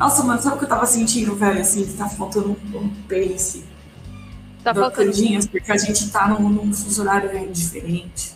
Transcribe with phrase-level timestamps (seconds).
[0.00, 1.60] Nossa, mano, sabe o que eu tava sentindo, velho?
[1.60, 3.62] Assim, que tá faltando um, um pace.
[4.64, 5.12] Tá do faltando.
[5.50, 8.32] Porque a gente tá num, num fuso horário né, diferente.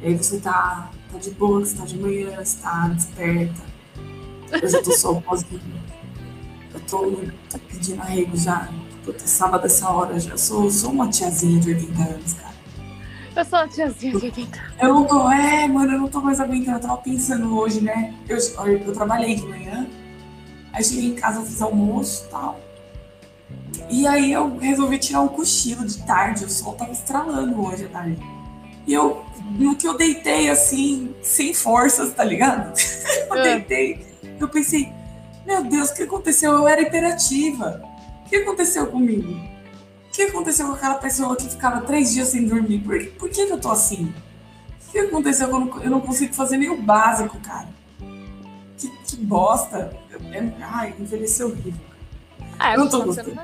[0.00, 3.60] E aí você tá, tá de boa, você tá de manhã, você tá desperta.
[4.52, 5.60] Eu já tô só sozinha.
[6.72, 6.98] Eu tô,
[7.50, 8.68] tô pedindo arrego já.
[9.04, 10.36] Puta, sábado essa hora já.
[10.36, 12.54] Sou, sou uma tiazinha de 80 anos, cara.
[13.34, 14.60] Eu sou a tiazinha de 80.
[14.80, 16.76] Eu não tô, é, mano, eu não tô mais aguentando.
[16.76, 18.14] Eu tava pensando hoje, né?
[18.28, 19.88] Eu, eu, eu trabalhei de manhã,
[20.72, 22.60] aí cheguei em casa, fiz almoço e tal.
[23.88, 27.88] E aí eu resolvi tirar um cochilo de tarde, o sol tava estralando hoje à
[27.88, 28.18] tarde.
[28.86, 29.24] E eu,
[29.58, 32.72] no que eu deitei assim, sem forças, tá ligado?
[33.30, 33.42] Eu É.
[33.58, 34.06] deitei,
[34.40, 34.92] eu pensei,
[35.46, 36.52] meu Deus, o que aconteceu?
[36.52, 37.82] Eu era hiperativa.
[38.24, 39.30] O que aconteceu comigo?
[39.32, 42.80] O que aconteceu com aquela pessoa que ficava três dias sem dormir?
[42.80, 44.12] Por, por que, que eu tô assim?
[44.88, 47.68] O que aconteceu eu não, eu não consigo fazer nem o básico, cara?
[49.10, 49.96] Que, bosta.
[50.32, 51.80] É- ai, envelheceu horrível.
[52.58, 53.40] Ah, Eu eu tô tô gostando.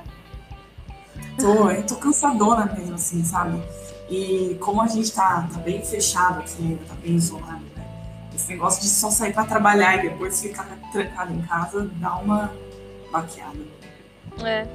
[1.38, 3.62] Tô, eu tô cansadona mesmo, assim, sabe?
[4.08, 7.84] E como a gente tá, tá bem fechado aqui ainda, tá bem isolado, né?
[8.34, 12.52] Esse negócio de só sair pra trabalhar e depois ficar trancado em casa dá uma
[13.10, 13.58] baqueada.
[14.44, 14.66] É.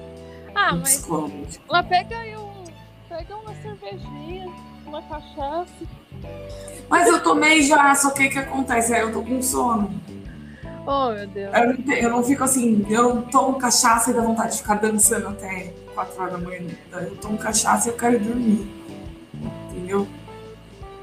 [0.54, 1.08] Ah, um mas
[1.70, 2.64] lá pega aí um.
[3.08, 4.52] Pega uma cervejinha,
[4.86, 5.68] uma cachaça.
[6.90, 8.94] Mas eu tomei já, só que o que acontece?
[8.94, 9.94] Aí eu tô com sono.
[10.86, 11.54] Oh, meu Deus.
[11.54, 14.76] Eu não, eu não fico assim, eu não tomo cachaça e dá vontade de ficar
[14.76, 16.62] dançando até 4 horas da manhã.
[16.94, 18.68] Eu tomo cachaça e eu quero dormir.
[19.70, 20.08] Entendeu?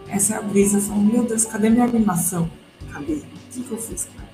[0.08, 0.78] Essa é a brisa.
[0.78, 2.50] Eu falo, meu Deus, cadê minha animação?
[2.92, 3.14] Cadê?
[3.14, 4.28] O que, que eu fiz, cara?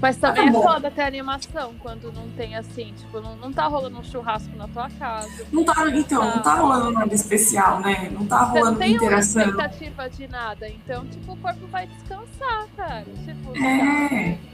[0.00, 3.68] Mas também tá é foda ter animação quando não tem assim, tipo, não, não tá
[3.68, 5.46] rolando um churrasco na tua casa.
[5.52, 8.10] Não tá, então, não tá rolando nada especial, né?
[8.12, 9.42] Não tá Você não rolando tem interação.
[9.42, 10.68] expectativa de nada.
[10.68, 13.04] Então, tipo, o corpo vai descansar, cara.
[13.24, 14.51] Tipo, É, não tá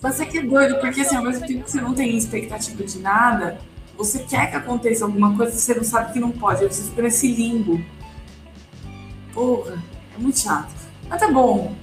[0.00, 2.82] mas é que é doido, porque assim, ao mesmo tempo que você não tem expectativa
[2.84, 3.58] de nada,
[3.96, 6.62] você quer que aconteça alguma coisa e você não sabe que não pode.
[6.64, 7.84] Aí você fica nesse limbo.
[9.32, 9.82] Porra,
[10.14, 10.72] é muito chato.
[11.08, 11.74] Mas tá bom.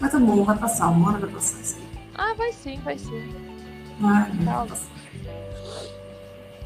[0.00, 1.88] Mas tá bom, vai passar, uma hora vai passar isso aí.
[2.14, 3.28] Ah, vai sim, vai sim.
[4.00, 4.66] Vai, vai Calma.
[4.66, 4.86] passar.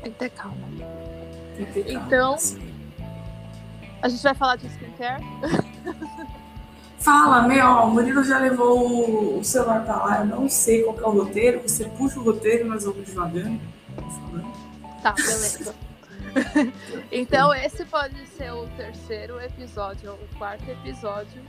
[0.02, 0.56] Tem que ter calma.
[1.56, 2.06] Tem que ter calma.
[2.06, 2.36] Então-
[4.02, 5.22] A gente vai falar de skincare?
[7.02, 10.96] Fala, meu, ó, o Murilo já levou o celular pra lá, eu não sei qual
[10.96, 13.60] é o roteiro, você puxa o roteiro, nós vamos devagando.
[15.02, 15.74] Tá, beleza.
[17.10, 21.42] então, esse pode ser o terceiro episódio, ou o quarto episódio.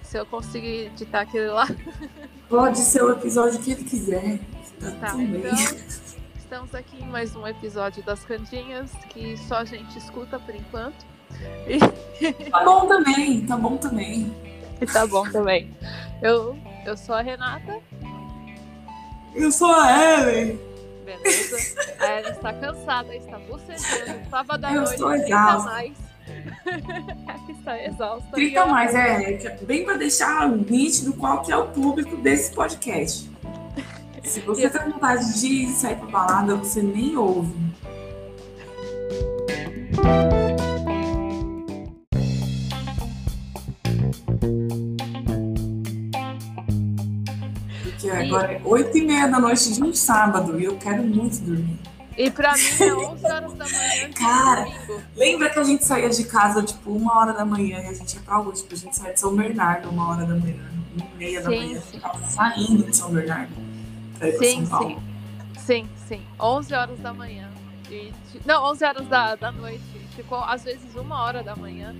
[0.00, 1.66] Se eu conseguir editar aquele lá.
[2.48, 4.38] Pode ser o episódio que ele quiser.
[4.78, 5.50] Tá, Tá, então,
[6.36, 11.06] estamos aqui em mais um episódio das Candinhas, que só a gente escuta por enquanto.
[12.50, 14.30] Tá bom também, tá bom também.
[14.82, 15.70] E tá bom também.
[16.20, 17.78] Eu, eu sou a Renata,
[19.34, 20.58] Eu sou a Ellen.
[21.04, 21.56] beleza?
[22.00, 24.28] A Ellen está cansada, está bocejando.
[24.30, 25.70] Sábado à noite, estou 30 exausta.
[25.70, 25.92] mais.
[27.48, 28.28] Está exausta.
[28.30, 32.16] E 30 eu- mais, é, é bem pra deixar nítido qual que é o público
[32.16, 33.30] desse podcast.
[34.24, 37.52] Se você tem vontade de sair pra balada, você nem ouve.
[48.36, 51.78] Agora é 8 e meia da noite de um sábado e eu quero muito dormir.
[52.16, 55.02] E pra mim é 11 horas da manhã Cara, domingo.
[55.16, 58.14] Lembra que a gente saía de casa, tipo, uma hora da manhã e a gente
[58.14, 58.52] ia pra rua?
[58.52, 61.48] Tipo, a gente saía de São Bernardo uma hora da manhã, uma e meia da
[61.50, 61.82] Sim, manhã.
[62.02, 62.24] A sim.
[62.28, 63.50] saindo de São Bernardo
[64.18, 65.02] pra ir pra Sim, São Paulo.
[65.56, 65.58] sim.
[65.64, 66.22] Sim, sim.
[66.38, 67.48] 11 horas da manhã.
[67.90, 68.12] E,
[68.44, 69.82] não, 11 horas da, da noite.
[70.16, 71.94] Ficou às vezes uma hora da manhã.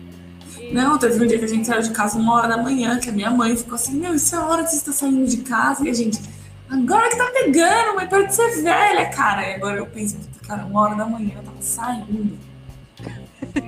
[0.73, 3.09] Não, teve um dia que a gente saiu de casa uma hora da manhã, que
[3.09, 5.39] a minha mãe ficou assim, meu, isso é a hora que você está saindo de
[5.39, 5.85] casa.
[5.87, 6.21] E a gente,
[6.71, 9.49] agora que tá pegando, mas para de ser velha, cara.
[9.49, 12.39] E agora eu penso, cara, uma hora da manhã eu tava saindo.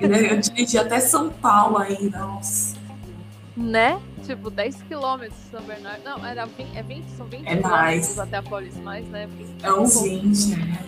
[0.01, 2.75] Eu dirigi até São Paulo ainda, nossa.
[3.55, 3.99] Né?
[4.25, 6.03] Tipo, 10 quilômetros de São Bernardo.
[6.03, 8.19] Não, era 20, é 20, são 20 É quilômetros mais.
[8.19, 9.29] até a Polis mais, né?
[9.61, 10.79] É uns 20, né?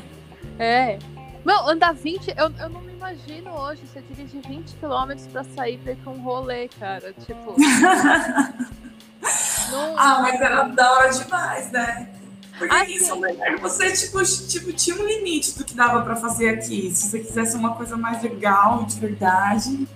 [0.59, 0.99] É.
[1.47, 5.77] Não, andar 20, eu, eu não me imagino hoje você dirigir 20 quilômetros pra sair
[5.77, 7.13] pra um rolê, cara.
[7.13, 7.55] Tipo.
[9.71, 12.09] não, Ah, mas era da hora demais, né?
[12.57, 13.05] Porque Ah, aqui em sim.
[13.05, 16.91] São Bernardo você tipo, tipo, tinha um limite do que dava pra fazer aqui.
[16.93, 19.87] Se você quisesse uma coisa mais legal, de verdade,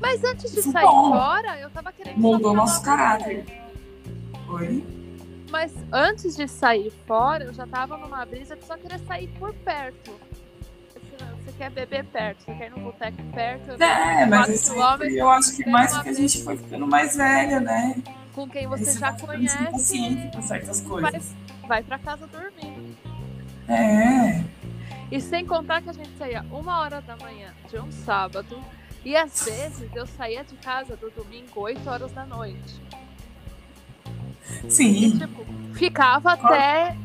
[0.00, 1.10] Mas antes de Isso sair bom.
[1.12, 2.16] fora, eu tava querendo.
[2.18, 3.44] mudou nosso caráter.
[4.48, 4.82] Oi?
[5.50, 9.52] Mas antes de sair fora, eu já tava numa brisa de só querer sair por
[9.52, 10.10] perto.
[11.44, 13.82] Você quer beber perto, você quer ir num boteco perto.
[13.82, 17.60] É, mas isso quilômetros, eu acho que mais porque a gente foi ficando mais velha,
[17.60, 18.02] né?
[18.32, 19.56] com quem você já conhece,
[20.30, 21.34] pra certas vai, coisas.
[21.66, 22.96] vai pra casa dormir.
[23.68, 24.44] É.
[25.10, 28.62] E sem contar que a gente saía uma hora da manhã de um sábado.
[29.04, 32.80] E às vezes eu saía de casa do domingo 8 horas da noite.
[34.64, 35.18] E Sim.
[35.18, 35.44] tipo,
[35.74, 36.96] ficava até.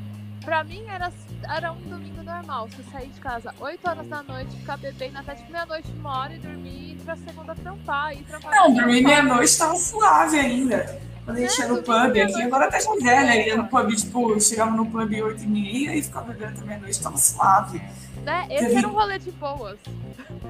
[0.43, 1.11] Pra mim era,
[1.49, 2.67] era um domingo normal.
[2.67, 6.33] Você sair de casa 8 horas da noite, ficar bebendo até tipo meia-noite, uma hora
[6.33, 8.13] e dormir e ir pra segunda trampar.
[8.13, 10.99] Ir trampar Não, dormir meia-noite tava suave ainda.
[11.23, 13.57] Quando a gente É, ia no pub aqui, agora até já velha, ia suave.
[13.61, 17.17] no pub, tipo, chegava no pub 8 e meia e ficava bebendo até meia-noite, tava
[17.17, 17.81] suave.
[18.23, 18.47] Né?
[18.49, 19.77] Esse Teve- era um rolê de boas.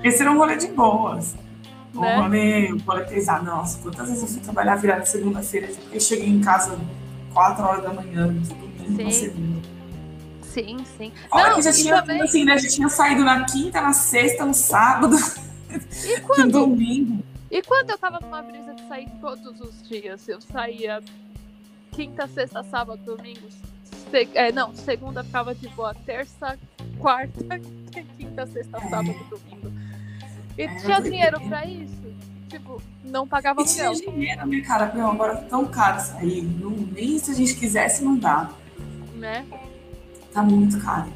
[0.04, 1.36] Esse era um rolê de boas.
[1.94, 2.18] Né?
[2.18, 3.46] rolê, um rolê pesado.
[3.46, 6.78] Nossa, quantas vezes eu fui trabalhar virada segunda-feira, porque eu cheguei em casa
[7.34, 9.75] 4 horas da manhã, no domingo, na segunda.
[10.56, 11.12] Sim, sim.
[11.32, 12.58] Olha Não, já tinha, também- assim, né?
[12.58, 15.18] Já tinha saído na quinta, na sexta, no sábado,
[16.06, 17.22] E no quando, domingo.
[17.52, 20.26] e quando eu tava numa brisa de sair todos os dias?
[20.30, 21.04] Eu saía
[21.92, 23.48] quinta, sexta, sábado, domingo.
[24.10, 25.94] se- é, não, segunda ficava de boa.
[25.94, 26.58] Terça,
[27.00, 27.60] quarta,
[28.18, 28.90] quinta, sexta, É.
[28.90, 29.72] sábado, domingo.
[30.58, 32.16] E É, tinha mas- dinheiro pra isso?
[32.48, 34.90] Tipo, não pagava E tinha dinheiro, né, cara?
[34.96, 36.44] Meu, agora tá tão caro sair.
[36.44, 38.50] Não, nem se a gente quisesse, não dá.
[39.16, 39.46] né?
[40.36, 41.08] Tá muito caro.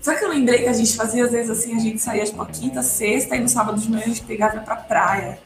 [0.00, 2.40] Sabe que eu lembrei que a gente fazia, às vezes, assim, a gente saía, tipo,
[2.40, 5.40] a quinta, sexta, e no sábado de manhã a gente pegava pra praia.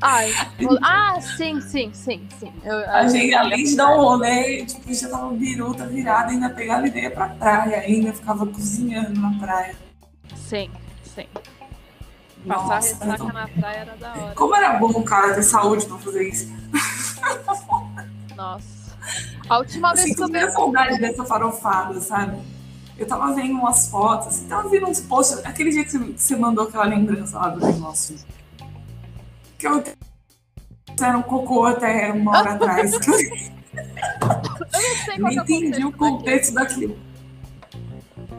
[0.00, 0.32] Ai,
[0.80, 2.52] ah, sim, sim, sim, sim.
[2.62, 6.86] Eu, A gente, além de dar um rolê, tipo, já tava biruta virada, ainda pegava
[6.86, 9.74] e ia pra praia, ainda ficava cozinhando na praia.
[10.36, 10.70] Sim,
[11.16, 11.26] sim.
[12.46, 14.34] Passar Nossa, ressaca então- na praia era da hora.
[14.36, 16.48] como era bom, cara, ter saúde pra fazer isso.
[18.36, 18.77] Nossa.
[19.48, 20.52] A última Eu vez que eu muita bebi.
[20.52, 22.38] saudade dessa farofada, sabe?
[22.98, 26.84] Eu tava vendo umas fotos, tava vendo uns posts, aquele dia que você, mandou aquela
[26.84, 28.16] lembrança lá do negócio.
[29.56, 29.82] Que eu
[31.00, 32.92] era um cocô até uma hora atrás.
[32.92, 33.00] eu
[34.78, 36.98] Eu não sei qual é entendi o contexto contexto daquilo.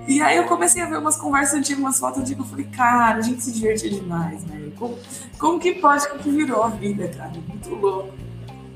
[0.07, 3.17] E aí eu comecei a ver umas conversas antigas, umas fotos antigas, eu falei, cara,
[3.17, 4.71] a gente se divertia demais, velho.
[4.71, 4.97] Como,
[5.37, 7.31] como que pode que que virou a vida, cara?
[7.47, 8.13] Muito louco.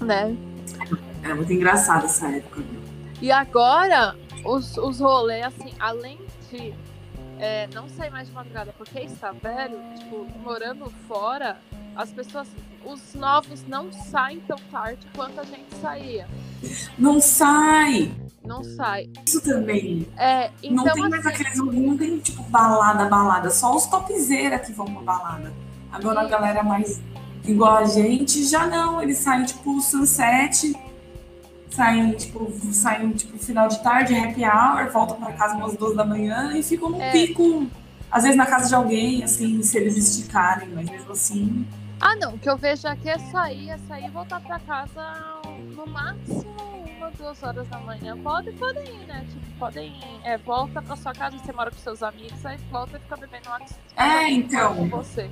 [0.01, 0.35] né?
[1.23, 2.61] Era muito engraçado essa época.
[3.21, 6.19] E agora, os, os rolês, assim, além
[6.51, 6.73] de
[7.39, 11.57] é, não sair mais de madrugada porque está velho, tipo, morando fora,
[11.95, 12.47] as pessoas,
[12.85, 16.27] os novos não saem tão tarde quanto a gente saía.
[16.97, 18.11] Não sai!
[18.45, 19.09] Não sai.
[19.25, 20.05] Isso também.
[20.17, 21.57] É, então, não tem mais assim, aqueles.
[21.57, 23.49] Não tem tipo balada, balada.
[23.49, 25.53] Só os topzera que vão pra balada.
[25.91, 26.29] Agora a Sim.
[26.29, 27.01] galera mais
[27.45, 29.01] igual a gente, já não.
[29.01, 30.73] Eles saem tipo sunset.
[31.73, 36.05] Saem, tipo, saem tipo final de tarde, happy hour, voltam pra casa umas duas da
[36.05, 37.11] manhã e ficam num É.
[37.11, 37.67] pico.
[38.11, 41.65] Às vezes na casa de alguém, assim, se eles esticarem, mas mesmo assim.
[41.99, 42.35] Ah, não.
[42.35, 45.15] O que eu vejo aqui é sair, é sair e voltar pra casa
[45.75, 46.53] no máximo
[46.95, 48.15] uma, duas horas da manhã.
[48.21, 49.25] Pode, podem ir, né?
[49.27, 50.19] Tipo, podem ir.
[50.23, 53.49] É, volta pra sua casa, você mora com seus amigos, aí volta e fica bebendo
[53.49, 53.59] lá
[53.97, 54.75] É, então.
[54.75, 55.27] com você.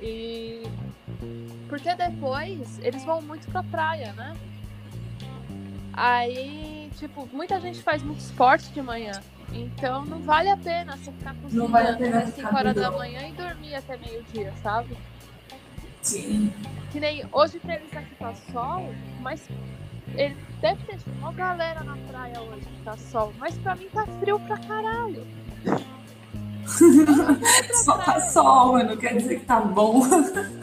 [0.00, 0.62] E.
[1.68, 4.36] Porque depois eles vão muito pra praia, né?
[5.92, 9.20] Aí, tipo, muita gente faz muito esporte de manhã.
[9.52, 13.32] Então não vale a pena você ficar cozinhando vale ficar 5 horas da manhã e
[13.32, 14.96] dormir até meio-dia, sabe?
[16.02, 16.52] Sim.
[16.92, 19.42] Que nem hoje pra eles aqui tá sol, mas
[20.14, 23.88] ele deve ter tipo, uma galera na praia hoje que tá sol, mas pra mim
[23.92, 25.26] tá frio pra caralho.
[27.84, 30.00] Só tá sol, não quer dizer que tá bom.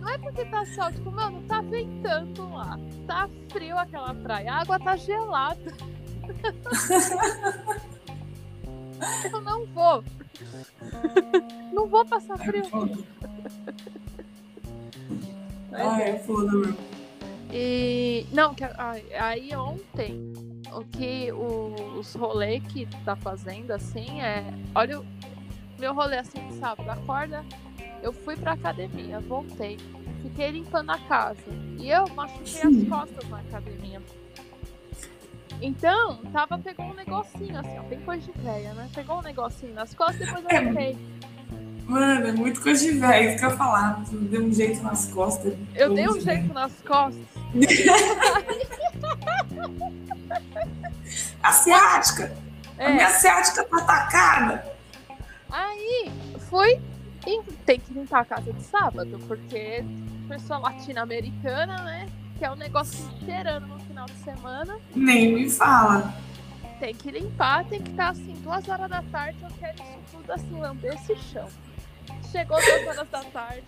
[0.00, 2.78] Não é porque tá sol, tipo, mano, tá ventando lá.
[3.06, 5.72] Tá frio aquela praia, a água tá gelada.
[9.32, 10.02] Eu não vou.
[11.72, 12.64] Não vou passar É frio.
[15.72, 16.18] Ai, é.
[16.18, 16.74] foda, meu.
[17.52, 18.26] E.
[18.32, 18.64] Não, que,
[19.18, 20.32] aí ontem,
[20.72, 24.44] o que o- os rolê que tá fazendo, assim, é.
[24.74, 25.06] Olha o
[25.78, 27.44] meu rolê assim de sábado, acorda.
[28.02, 29.76] Eu fui pra academia, voltei,
[30.22, 31.38] fiquei limpando a casa.
[31.78, 34.00] E eu machuquei as costas na academia.
[35.60, 38.88] Então, tava, pegou um negocinho assim, ó, bem coisa de véia, né?
[38.94, 40.60] Pegou um negocinho nas costas e depois eu É.
[40.60, 40.96] limpei.
[41.84, 44.04] Mano, é muito coisa de velho, isso que eu falar.
[44.08, 45.54] Tu deu um jeito nas costas.
[45.74, 47.24] Eu dei um jeito nas costas.
[51.42, 52.32] Asiática!
[52.78, 52.92] A É.
[52.92, 54.64] minha asiática tá atacada!
[55.50, 56.10] Aí
[56.50, 56.78] fui
[57.28, 59.84] e tem que limpar a casa de sábado, porque
[60.26, 62.08] pessoa latino-americana, né?
[62.38, 64.78] Que é um negócio cheirando no final de semana.
[64.94, 66.14] Nem me fala.
[66.80, 70.32] Tem que limpar, tem que estar assim, duas horas da tarde, eu quero isso tudo
[70.32, 71.48] assim, lamber esse chão.
[72.30, 73.64] Chegou duas horas da tarde.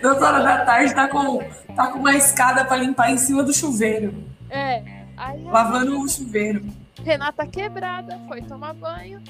[0.00, 1.38] Duas horas da tarde tá com,
[1.74, 4.14] tá com uma escada pra limpar em cima do chuveiro.
[4.48, 4.82] É.
[5.16, 6.64] Aí Lavando o chuveiro.
[7.02, 9.22] Renata quebrada, foi tomar banho.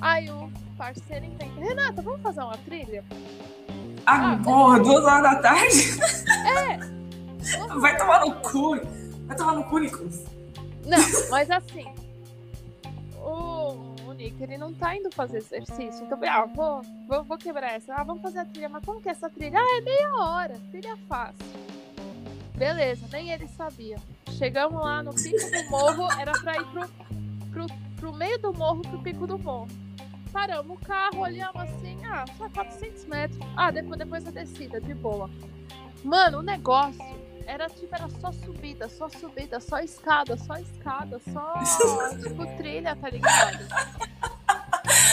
[0.00, 1.60] Aí o parceiro inventa.
[1.60, 3.04] Renata, vamos fazer uma trilha?
[4.06, 6.00] Ah, Ah, porra, duas horas da tarde?
[7.58, 8.80] Vamos Vai tomar no cu.
[9.26, 10.24] Vai tomar no cu, Nicolas.
[10.86, 10.98] Não,
[11.30, 11.86] mas assim,
[13.18, 13.74] o,
[14.08, 16.02] o Nick, ele não tá indo fazer exercício.
[16.06, 17.94] Então, ah, vou, vou, vou quebrar essa.
[17.94, 18.70] Ah, vamos fazer a trilha.
[18.70, 19.58] Mas como que é essa trilha?
[19.58, 20.54] Ah, é meia hora.
[20.70, 21.44] Trilha fácil.
[22.54, 23.98] Beleza, nem ele sabia.
[24.30, 26.88] Chegamos lá no pico do morro, era pra ir pro,
[27.52, 29.68] pro, pro meio do morro, pro pico do morro.
[30.32, 33.38] Paramos o carro, olhamos assim, ah, só 400 metros.
[33.56, 35.28] Ah, depois, depois a descida, de boa.
[36.04, 37.04] Mano, o negócio
[37.46, 41.54] era tipo, era só subida, só subida, só escada, só escada, só
[42.22, 43.58] tipo trilha, tá ligado?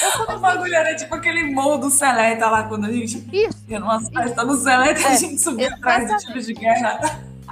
[0.02, 3.64] Eu O comecei bagulho era tipo aquele morro do Seleta lá quando a gente isso,
[3.68, 7.00] ia numa festa no Seleta, a É, gente subia atrás do tiro de guerra.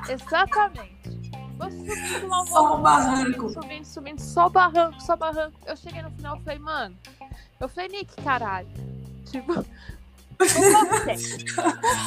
[0.07, 0.95] exatamente.
[1.57, 3.49] Vou subindo lá o Só um barranco.
[3.49, 5.57] Subindo, subindo, só barranco, só barranco.
[5.65, 6.95] Eu cheguei no final e falei, mano,
[7.59, 8.67] eu falei, Nick, caralho.
[9.31, 9.53] Tipo.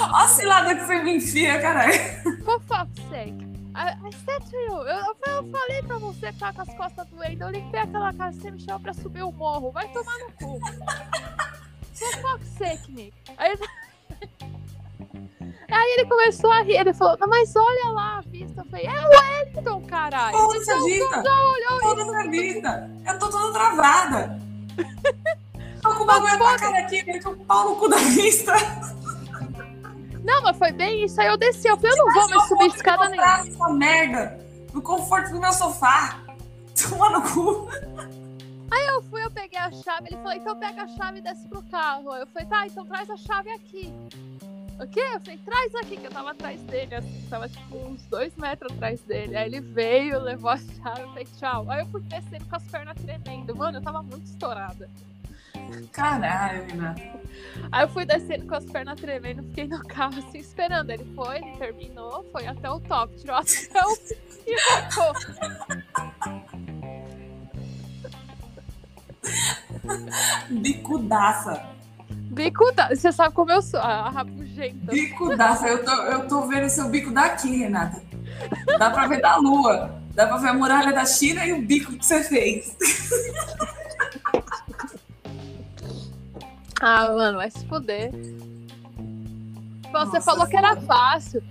[0.01, 1.95] Olha a cilada que você me enfia, caralho.
[2.45, 3.49] For fuck's sake.
[3.75, 7.07] I, I said to you, eu, eu, falei pra você que tava com as costas
[7.09, 10.33] doendo, eu limpei aquela casa, você me chamou pra subir o morro, vai tomar no
[10.33, 10.59] cu.
[11.95, 13.15] For fuck's sake, Nick.
[13.37, 13.57] Aí,
[15.71, 18.63] aí ele começou a rir, ele falou, mas olha lá a vista.
[18.63, 20.37] Eu falei, é o Wellington, caralho.
[20.37, 21.23] Foda-se a Então, vista.
[21.23, 22.91] Já olhou Foda-se a vista.
[23.07, 24.48] Eu tô toda travada.
[25.83, 28.53] Tô com bagulho na cara aqui, meti o pau no cu da vista.
[30.25, 31.21] Não, mas foi bem isso.
[31.21, 33.47] Aí eu desci, eu falei, eu não vou mais subir escada nenhuma.
[33.47, 34.39] Essa merda.
[34.73, 36.21] No conforto do meu sofá.
[36.89, 37.69] Toma no cu.
[38.99, 41.63] Eu fui, eu peguei a chave, ele falou, então pega a chave e desce pro
[41.71, 42.11] carro.
[42.11, 43.95] Aí eu falei, tá, então traz a chave aqui.
[44.81, 45.01] O quê?
[45.01, 48.73] Eu falei, traz aqui, que eu tava atrás dele, assim, tava tipo uns dois metros
[48.73, 49.37] atrás dele.
[49.37, 51.69] Aí ele veio, levou a chave, eu falei, tchau.
[51.69, 53.57] Aí eu fui descendo com as pernas tremendo.
[53.57, 54.89] Mano, eu tava muito estourada.
[55.93, 57.03] Caralho, Renata.
[57.73, 60.91] Aí eu fui descendo com as pernas tremendo, fiquei no carro assim, esperando.
[60.91, 64.17] Ele foi, ele terminou, foi até o top, tirou a selfie
[64.47, 65.13] e voltou.
[70.51, 71.78] Bicudaça.
[72.11, 72.89] Bico da...
[72.89, 74.93] Você sabe como eu sou, a rabugenta.
[74.93, 75.67] Bicudaça.
[75.69, 78.03] Eu tô, eu tô vendo seu bico daqui, Renata.
[78.79, 79.99] Dá pra ver da lua.
[80.15, 82.77] Dá pra ver a muralha da China e o bico que você fez.
[86.81, 88.11] Ah, mano, vai se fuder.
[88.11, 91.43] Você Nossa, falou que era fácil.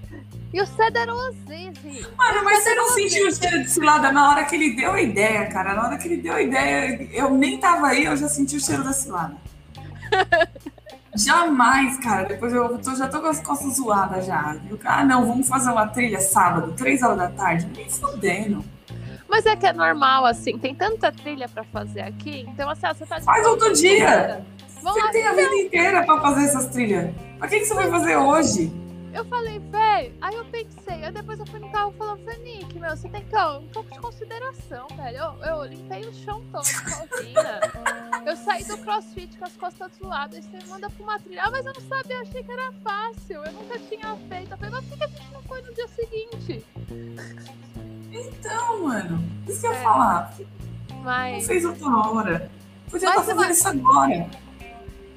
[0.54, 2.08] E o Cedar era o Zizi.
[2.16, 5.02] Mano, mas você não sentiu o cheiro de cilada na hora que ele deu a
[5.02, 5.74] ideia, cara.
[5.74, 8.60] Na hora que ele deu a ideia, eu nem tava aí, eu já senti o
[8.60, 9.36] cheiro da cilada.
[11.18, 12.28] Jamais, cara.
[12.28, 14.54] Depois eu tô- já tô com as costas zoadas já.
[14.64, 14.80] viu?
[14.86, 17.68] Ah, não, vamos fazer uma trilha sábado, três horas da tarde.
[17.76, 18.64] Nem fudendo.
[19.28, 22.46] Mas é que é normal, assim, tem tanta trilha pra fazer aqui.
[22.48, 24.46] Então, assim, ó, você tá Faz outro dia.
[24.82, 27.14] Vamos Você lá, tem a vida inteira pra fazer essas trilhas.
[27.38, 28.72] Pra que, que você vai fazer hoje?
[29.14, 32.78] Eu falei, velho, aí eu pensei, aí depois eu fui no carro falando, falei, Nick,
[32.80, 35.18] meu, você tem que ter um pouco de consideração, velho.
[35.18, 37.60] Eu, eu limpei o chão todo sozinha.
[38.28, 41.44] Eu saí do crossfit com as costas zoadas, e você manda pra uma trilha.
[41.46, 43.44] Ah, mas eu não sabia, eu achei que era fácil.
[43.46, 44.52] Eu nunca tinha feito.
[44.52, 46.66] Eu falei, mas por que a gente não foi no dia seguinte?
[48.12, 49.82] Então, mano, isso que eu ia É.
[49.84, 50.34] falar.
[50.90, 52.52] Não Mas fez outra hora.
[52.92, 54.30] Podia Mas estar fazendo vai- isso agora.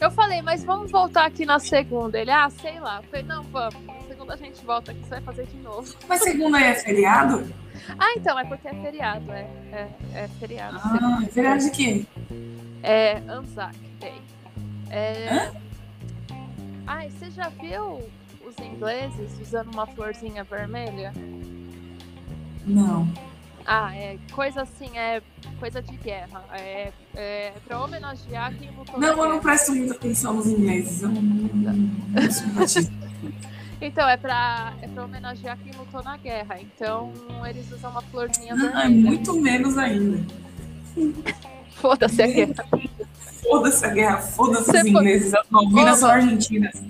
[0.00, 2.17] eu falei, mas vamos voltar aqui na segunda.
[2.19, 2.99] Ele, ah, sei lá.
[2.99, 3.75] Eu falei, não, vamos.
[3.87, 5.93] Na segunda a gente volta aqui, você vai fazer de novo.
[6.09, 7.52] Mas segunda é feriado?
[7.99, 9.40] Ah, então, é porque é feriado, é.
[9.73, 10.79] É, é feriado.
[10.81, 12.07] Ah, é feriado de quê?
[12.83, 14.21] É Anzac Day.
[14.91, 15.51] É...
[16.87, 18.01] Ai, você já viu
[18.47, 21.13] os ingleses usando uma florzinha vermelha?
[22.67, 23.09] Não.
[23.67, 25.23] Ah, é coisa assim, é
[25.59, 26.43] coisa de guerra.
[26.53, 31.03] É, é pra homenagear quem lutou na Não, eu não presto muita atenção nos ingleses.
[31.03, 32.01] Eu não, não, não.
[33.83, 36.61] Então, é pra, é pra homenagear quem lutou na guerra.
[36.61, 37.15] Então,
[37.49, 39.11] eles usam uma florzinha Ah, é vermelha.
[39.11, 40.19] muito menos ainda.
[41.81, 42.65] Foda-se a guerra.
[43.43, 45.35] Foda-se a guerra, foda-se os ingleses.
[45.35, 46.83] As Malvinas Ô, são argentinas.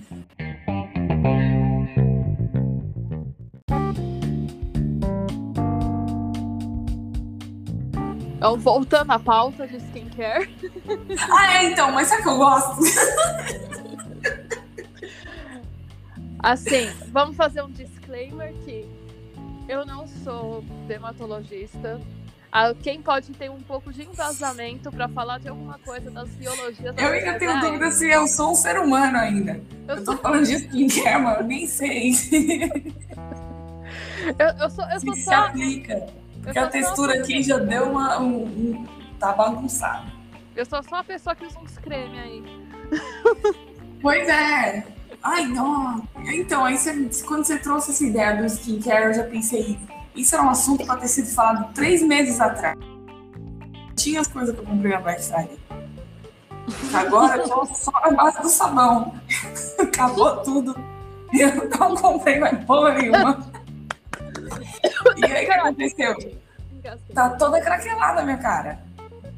[8.36, 10.50] Então, voltando à pauta de skincare.
[11.30, 12.80] Ah, é, então, mas sabe que eu gosto?
[16.38, 18.88] Assim, vamos fazer um disclaimer que
[19.68, 22.00] eu não sou dermatologista.
[22.82, 27.02] Quem pode ter um pouco de embasamento pra falar de alguma coisa das biologias da
[27.02, 29.60] Eu ainda tenho dúvida se eu sou um ser humano ainda.
[29.86, 32.72] Eu, Eu tô falando de skincare, mas eu nem sei se
[34.38, 35.34] eu, eu sou, eu sou se só.
[35.46, 36.06] aplica.
[36.42, 38.18] Porque a só textura aqui já deu uma.
[38.20, 38.86] Um, um-
[39.18, 40.06] tá bagunçada.
[40.56, 42.42] Eu sou só uma pessoa que usa uns creme aí.
[44.02, 44.84] Pois é.
[45.22, 46.02] Ai, não.
[46.32, 49.78] Então, aí você- quando você trouxe essa ideia do skincare, eu já pensei,
[50.20, 52.78] isso era um assunto para ter sido falado três meses atrás.
[53.96, 55.58] Tinha as coisas que eu comprei na Black Friday.
[56.92, 59.14] Agora eu tô só na base do sabão.
[59.80, 60.76] Acabou tudo.
[61.32, 63.38] Eu não comprei mais porra nenhuma.
[65.16, 66.14] E aí o que aconteceu?
[67.14, 68.78] Tá toda craquelada minha cara.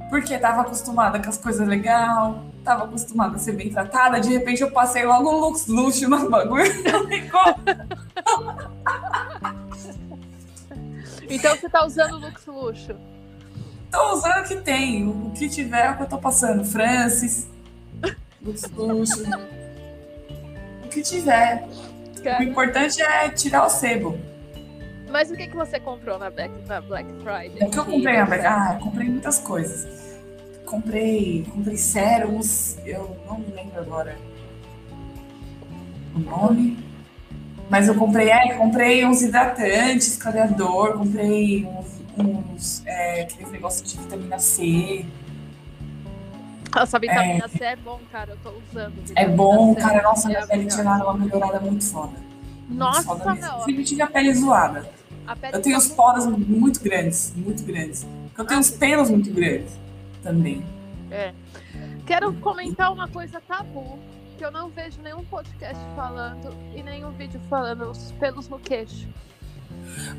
[0.08, 4.62] Porque tava acostumada com as coisas legais, tava acostumada a ser bem tratada, de repente
[4.62, 6.64] eu passei logo um lux luxo no bagulho.
[11.34, 12.94] Então você tá usando Lux Luxo.
[13.90, 16.64] Tô usando o que tem, o que tiver é o que eu tô passando.
[16.64, 17.48] Francis,
[18.42, 19.22] lux luxo.
[20.84, 21.66] O que tiver.
[22.18, 24.18] O Cara, importante é tirar o sebo.
[25.10, 27.66] Mas o que, que você comprou na Black, na Black Friday?
[27.66, 28.54] O que eu comprei na verdade?
[28.54, 30.18] Ah, eu comprei muitas coisas.
[30.66, 34.16] Comprei, comprei sérums, eu não me lembro agora
[36.14, 36.91] o nome.
[37.72, 43.98] Mas eu comprei, é, comprei uns hidratantes, clareador, comprei uns, uns é, aqueles negócios de
[43.98, 45.06] vitamina C.
[46.76, 48.32] Nossa, a vitamina C é bom, cara.
[48.32, 48.92] Eu tô usando.
[49.16, 52.12] É bom, C, cara, nossa, é minha pele tinha dado uma melhorada muito foda.
[52.68, 53.50] Muito Nossa, foda mesmo.
[53.50, 53.64] meu.
[53.64, 54.86] Sempre tive a pele zoada.
[55.26, 58.06] A pele Eu tenho tá os poros muito grandes, muito grandes.
[58.36, 59.72] Eu tenho os pelos muito grandes
[60.22, 60.62] também.
[62.04, 63.98] Quero comentar uma coisa tabu,
[64.42, 69.08] que eu não vejo nenhum podcast falando e nenhum vídeo falando os pelos no queixo.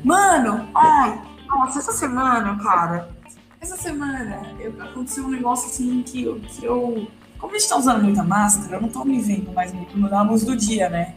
[0.02, 3.10] Mano, ai, nossa, essa semana, cara,
[3.60, 7.06] essa semana eu, aconteceu um negócio assim que eu, que eu.
[7.38, 10.22] Como a gente tá usando muita máscara, eu não tô me vendo mais muito na
[10.22, 11.14] luz do dia, né?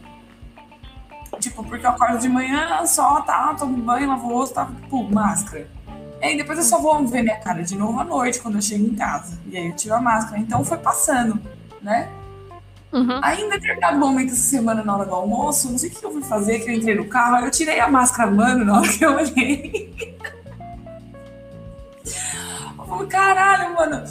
[1.40, 5.02] Tipo, porque eu acordo de manhã, só tá, tomo banho, lavo o rosto, tá, pô,
[5.04, 5.66] máscara.
[6.20, 8.62] E aí depois eu só vou ver minha cara de novo à noite, quando eu
[8.62, 9.40] chego em casa.
[9.46, 10.38] E aí eu tiro a máscara.
[10.38, 11.40] Então foi passando,
[11.80, 12.10] né?
[12.92, 13.20] Uhum.
[13.22, 16.12] Aí, em determinado momento essa semana, na hora do almoço, não sei o que eu
[16.12, 18.88] fui fazer, que eu entrei no carro, aí eu tirei a máscara, mano, na hora
[18.88, 20.16] que eu olhei.
[22.78, 24.04] Eu falei, caralho, mano,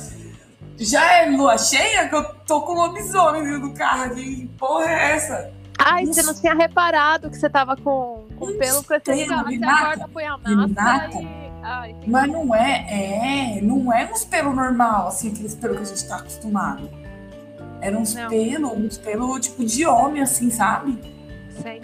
[0.78, 4.14] já é lua cheia que eu tô com lobisomem dentro do carro.
[4.14, 5.52] Que porra é essa?
[5.80, 6.22] Ai, Nossa.
[6.22, 9.44] você não tinha reparado que você tava com, com Não pelo crescendo.
[9.46, 11.48] Você acorda, põe a máscara e.
[11.64, 11.96] Ai.
[12.08, 16.08] Mas não é, é, não é uns pelo normal, assim, aqueles pelos que a gente
[16.08, 16.90] tá acostumado.
[17.82, 18.30] Era uns Não.
[18.30, 20.98] pelo, uns pelo tipo de homem, assim, sabe?
[21.62, 21.82] sei.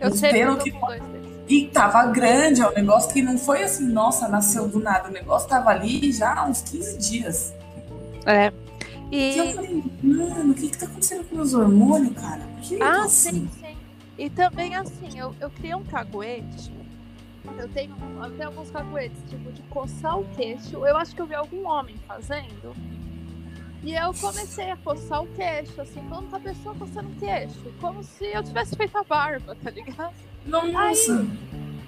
[0.00, 1.02] Eu Os sei pelo que- eu dois.
[1.48, 5.08] E tava grande, é um negócio que não foi assim, nossa, nasceu do nada.
[5.08, 7.52] O negócio tava ali já há uns 15 dias.
[8.26, 8.52] É.
[9.10, 9.54] E eu E.
[9.54, 12.40] falei, mano, o que que tá acontecendo com meus hormônios, cara?
[12.70, 13.30] Eu Ah, assim?
[13.30, 13.76] sim, sim.
[14.16, 16.72] E também assim, eu, eu criei um caguete.
[17.58, 20.86] Eu tenho, eu tenho alguns caguetes, tipo, de coçar o queixo.
[20.86, 22.74] Eu acho que eu vi algum homem fazendo.
[23.82, 27.74] E eu comecei a coçar o queixo, assim, como que a pessoa coçando o queixo.
[27.80, 30.14] Como se eu tivesse feito a barba, tá ligado?
[30.46, 31.26] Nossa,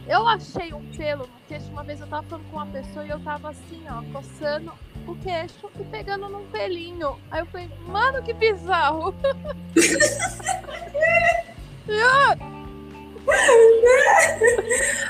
[0.08, 1.66] Eu achei um pelo no queixo.
[1.70, 4.72] Uma vez eu tava falando com uma pessoa e eu tava assim, ó, coçando
[5.06, 7.16] o queixo e pegando num pelinho.
[7.30, 9.14] Aí eu falei, mano, que bizarro.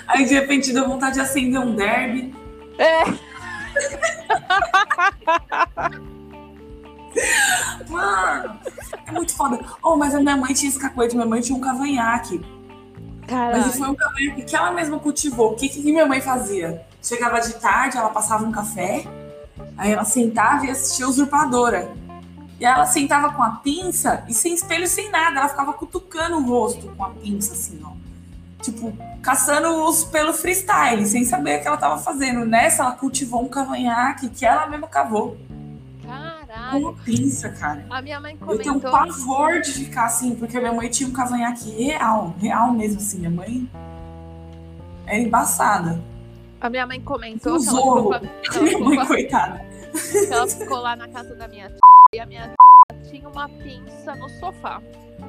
[0.06, 2.34] aí de repente deu vontade de acender um derby.
[2.78, 3.04] É.
[7.88, 8.58] Mano,
[9.06, 9.60] é muito foda.
[9.82, 12.40] Oh, mas a minha mãe tinha esse cacoete, minha mãe tinha um cavanhaque.
[13.20, 13.72] Mas Caralho.
[13.72, 15.52] foi um cavanhaque que ela mesma cultivou.
[15.52, 16.84] O que, que minha mãe fazia?
[17.02, 19.04] Chegava de tarde, ela passava um café,
[19.76, 21.92] aí ela sentava e assistia Usurpadora.
[22.58, 25.40] E ela sentava com a pinça e sem espelho, sem nada.
[25.40, 27.92] Ela ficava cutucando o rosto com a pinça, assim, ó.
[28.62, 32.46] Tipo, caçando os pelo freestyle, sem saber o que ela tava fazendo.
[32.46, 35.36] Nessa, ela cultivou um cavanhaque que ela mesma cavou.
[36.78, 37.84] Uma pinça, cara.
[37.90, 38.90] A minha mãe Eu tenho um comentou.
[38.90, 43.18] pavor de ficar assim, porque minha mãe tinha um cavanhaque real, real mesmo, assim.
[43.18, 43.68] Minha mãe
[45.06, 46.00] era embaçada.
[46.60, 48.20] A minha mãe comentou Um que ela, ficou, zorro.
[48.62, 49.66] Minha ficou mãe, a- coitada.
[50.30, 51.78] ela ficou lá na casa da minha tia
[52.14, 54.80] e a minha tia tinha uma pinça no sofá.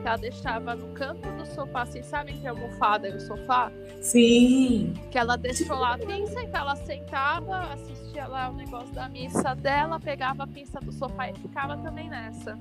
[0.01, 3.19] Que ela deixava no canto do sofá, vocês sabem que é a almofada e o
[3.19, 3.71] sofá?
[4.01, 4.93] Sim.
[5.09, 9.55] Que ela deixou lá a pinça, então ela sentava, assistia lá o negócio da missa
[9.55, 12.57] dela, pegava a pinça do sofá e ficava também nessa.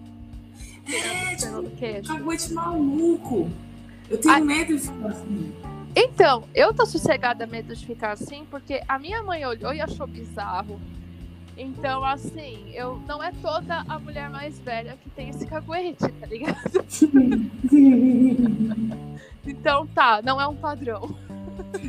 [0.87, 2.09] Tirando o pelo do queijo.
[2.09, 3.51] Caguete maluco.
[4.09, 4.41] Eu tenho Ai.
[4.41, 5.55] medo de ficar assim.
[5.97, 10.07] Então, eu tô sossegada medo de ficar assim, porque a minha mãe olhou e achou
[10.07, 10.81] bizarro.
[11.57, 16.27] Então, assim, eu não é toda a mulher mais velha que tem esse caguete, tá
[16.27, 16.85] ligado?
[19.47, 21.17] então tá, não é um padrão.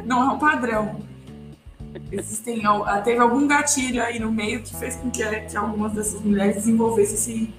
[0.05, 0.99] Não é um padrão.
[2.11, 2.61] Existem,
[3.03, 7.15] teve algum gatilho aí no meio que fez com que, que algumas dessas mulheres desenvolvessem
[7.15, 7.53] esse,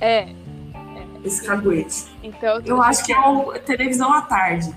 [0.00, 0.36] é, é.
[1.22, 2.06] esse caguete.
[2.22, 4.74] Então, eu acho que é a televisão à tarde.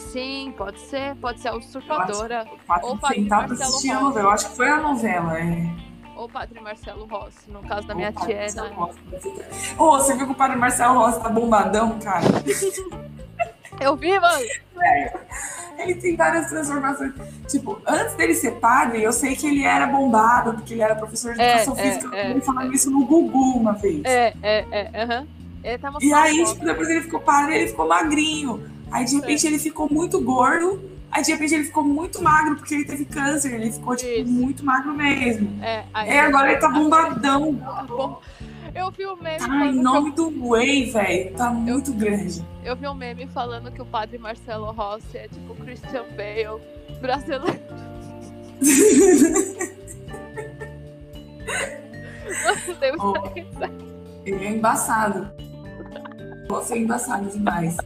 [0.00, 1.14] Sim, pode ser.
[1.16, 2.46] Pode ser a usurpadora.
[2.82, 4.18] Ou o Padre Marcelo Rossi.
[4.18, 5.90] Eu acho que foi a novela, é.
[6.16, 8.46] Ou o Padre Marcelo Rossi, no caso da minha tia.
[8.54, 8.76] Né?
[9.78, 12.24] Ô, oh, você viu que o Padre Marcelo Rossi tá bombadão, cara?
[13.80, 14.44] eu vi, mano.
[15.78, 17.12] Ele tem várias transformações.
[17.48, 21.34] Tipo, antes dele ser padre, eu sei que ele era bombado, porque ele era professor
[21.34, 22.16] de é, educação é, física.
[22.16, 22.74] É, ele falando é.
[22.74, 24.02] isso no Gugu uma vez.
[24.04, 25.04] É, é, é.
[25.04, 25.26] Uhum.
[26.00, 28.62] E aí, tipo, depois ele ficou padre, ele ficou magrinho.
[28.90, 30.80] Aí de repente ele ficou muito gordo.
[31.10, 33.54] Aí de repente ele ficou muito magro porque ele teve câncer.
[33.54, 34.30] Ele ficou, tipo, Isso.
[34.30, 35.62] muito magro mesmo.
[35.62, 37.56] É, aí, é agora ele tá bombadão.
[37.56, 37.86] Tá
[38.74, 39.38] eu vi o meme.
[39.38, 41.34] Tá em nome do Whey, velho.
[41.34, 42.46] Tá muito eu, grande.
[42.64, 46.60] Eu vi um meme falando que o padre Marcelo Rossi é tipo Christian Bale
[47.00, 47.60] brasileiro.
[53.00, 53.14] oh,
[54.24, 55.30] ele é embaçado.
[56.48, 57.76] Você é embaçado demais.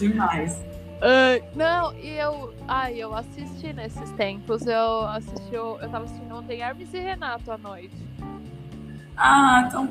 [0.00, 0.60] Demais.
[1.00, 2.52] Uh, não, e eu.
[2.66, 4.66] Ai, eu assisti nesses tempos.
[4.66, 5.54] Eu assisti.
[5.54, 7.96] Eu, eu tava assistindo ontem Hermes e Renato à noite.
[9.16, 9.88] Ah, então.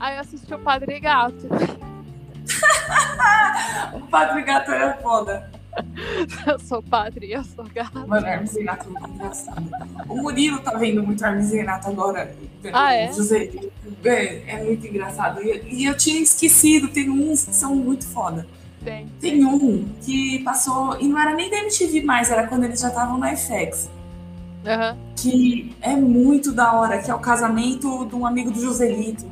[0.00, 1.48] Aí eu assisti o Padre Gato.
[3.94, 5.50] o Padre Gato era foda.
[6.44, 8.08] Eu sou padre, eu sou gato.
[8.08, 9.70] Mano, Hermes e Renato é muito engraçado.
[10.08, 12.34] O Murilo tá vendo muito Hermes e Renato agora.
[12.72, 13.12] Ah, é?
[13.12, 13.48] José,
[14.04, 15.40] é, é muito engraçado.
[15.40, 18.44] E, e eu tinha esquecido, tem uns que são muito foda.
[18.84, 19.08] Tem.
[19.20, 22.88] Tem um que passou, e não era nem da MTV mais, era quando eles já
[22.88, 23.90] estavam na FX.
[24.64, 24.98] Uhum.
[25.16, 29.24] Que é muito da hora, que é o casamento de um amigo do Joselito.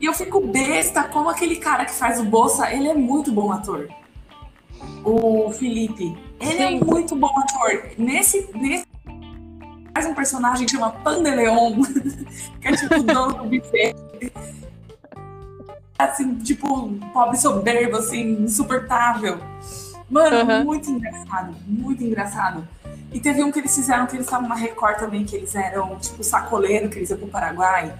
[0.00, 3.52] E eu fico besta como aquele cara que faz o Bolsa, ele é muito bom
[3.52, 3.88] ator.
[5.04, 6.16] O Felipe.
[6.40, 6.80] Ele é Sim.
[6.80, 7.90] é muito bom ator.
[7.98, 8.86] Nesse, nesse
[9.92, 11.82] faz um personagem que chama Pandeleon,
[12.60, 13.94] que é tipo o dono do buffet
[16.04, 19.38] assim, tipo, pobre soberbo, assim, insuportável.
[20.08, 20.64] Mano, uhum.
[20.64, 22.66] muito engraçado, muito engraçado.
[23.12, 25.96] E teve um que eles fizeram que eles estavam na Record também, que eles eram,
[25.98, 27.92] tipo, sacoleiro, que eles iam pro Paraguai.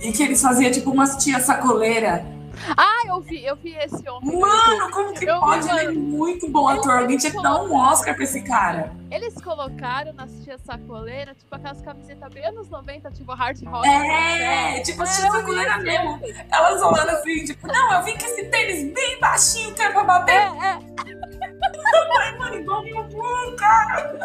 [0.00, 2.37] E que eles faziam, tipo, umas tia sacoleira
[2.76, 4.38] ah, eu vi, eu vi esse homem.
[4.38, 5.66] Mano, como que eu pode?
[5.66, 6.98] Vi, ele é muito bom ator.
[6.98, 8.92] Alguém tinha que dar um Oscar pra esse cara.
[9.10, 13.88] Eles colocaram nas tia sacoleira, tipo aquelas camisetas bem anos 90, tipo hard rock.
[13.88, 16.20] É, tipo as tia sacoleira mesmo.
[16.52, 20.04] Elas falando assim, tipo, não, eu vim com esse tênis bem baixinho que é pra
[20.04, 20.32] bater.
[20.32, 20.78] É, é.
[22.38, 24.18] Mano, igual meu cara.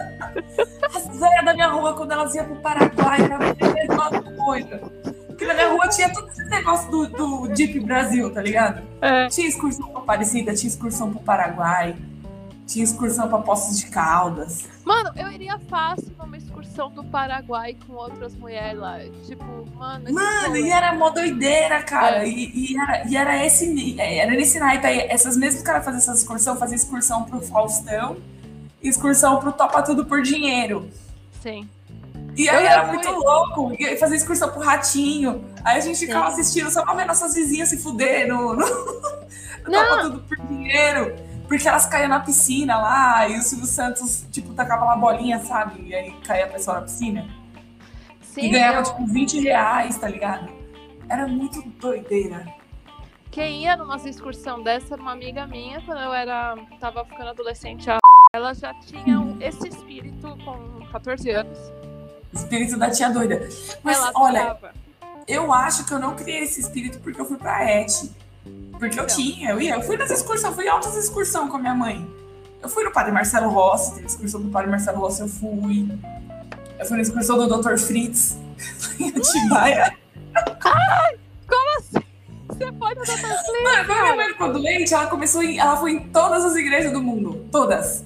[0.93, 5.12] As velhas da minha rua, quando elas iam pro Paraguai, era a mesma coisa.
[5.43, 8.81] Porque na minha rua tinha todo esse negócio do, do Deep Brasil, tá ligado?
[9.01, 9.27] É.
[9.27, 11.95] Tinha excursão pra Aparecida, tinha excursão pro Paraguai,
[12.65, 14.67] tinha excursão pra Poços de Caldas.
[14.85, 18.99] Mano, eu iria fácil numa excursão do Paraguai com outras mulheres lá.
[19.25, 20.11] Tipo, mano.
[20.11, 22.25] Mano, e era mó doideira, cara.
[22.25, 22.29] É.
[22.29, 23.99] E, e, era, e era esse.
[23.99, 24.99] Era nesse naipe aí.
[25.09, 28.17] Essas mesmas caras faziam essa excursão, faziam excursão pro Faustão
[28.83, 30.89] excursão pro Topa Tudo por Dinheiro.
[31.41, 31.67] Sim.
[32.35, 33.73] E aí era muito louco.
[33.79, 35.45] E fazer excursão pro ratinho.
[35.63, 38.65] Aí a gente ficava assistindo só pra ver nossas vizinhas se fuder no, no,
[39.67, 41.15] no tudo por dinheiro.
[41.47, 45.87] Porque elas caíam na piscina lá, e o Silvio Santos, tipo, tacava uma bolinha, sabe?
[45.87, 47.27] E aí caía a pessoa na piscina.
[48.21, 48.83] Sim, e ganhava, eu...
[48.83, 50.49] tipo, 20 reais, tá ligado?
[51.07, 52.45] Era muito doideira.
[53.29, 56.55] Quem ia numa excursão dessa era uma amiga minha, quando eu era.
[56.79, 57.87] tava ficando adolescente,
[58.33, 61.82] ela já tinha esse espírito com 14 anos.
[62.33, 63.47] Espírito da tia doida.
[63.83, 64.57] Mas Ela olha,
[65.27, 67.91] eu acho que eu não criei esse espírito porque eu fui pra ET.
[68.71, 69.15] Porque eu então.
[69.15, 69.75] tinha, eu ia.
[69.75, 72.05] Eu fui nas excursões, fui altas excursões com a minha mãe.
[72.61, 75.87] Eu fui no Padre Marcelo Rossi, teve excursão do Padre Marcelo Rossi, eu fui.
[76.79, 77.77] Eu fui na excursão do Dr.
[77.77, 78.37] Fritz,
[78.99, 79.95] em Atibaia.
[80.35, 81.17] Ai,
[81.47, 82.05] como assim?
[82.47, 83.11] Você foi no Dr.
[83.11, 83.63] Fritz?
[83.63, 86.91] Mano, quando minha mãe ficou doente, ela começou em, ela foi em todas as igrejas
[86.91, 87.47] do mundo.
[87.51, 88.03] Todas.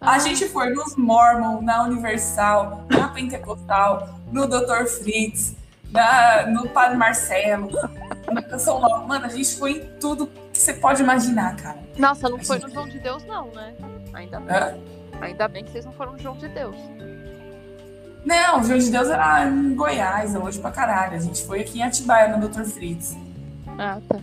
[0.00, 4.86] A gente foi nos Mormon, na Universal, na Pentecostal, no Dr.
[4.86, 5.54] Fritz,
[5.90, 7.70] na, no Padre Marcelo,
[8.32, 9.06] na Canção Nova.
[9.06, 11.78] Mano, a gente foi em tudo que você pode imaginar, cara.
[11.98, 12.68] Nossa, não a foi gente...
[12.68, 13.74] no João de Deus, não, né?
[14.14, 14.56] Ainda bem.
[14.56, 14.78] Hã?
[15.20, 16.76] Ainda bem que vocês não foram no João de Deus.
[18.24, 21.16] Não, o João de Deus era em Goiás, hoje pra caralho.
[21.16, 22.64] A gente foi aqui em Atibaia, no Dr.
[22.64, 23.18] Fritz.
[23.78, 24.18] Ah, tá.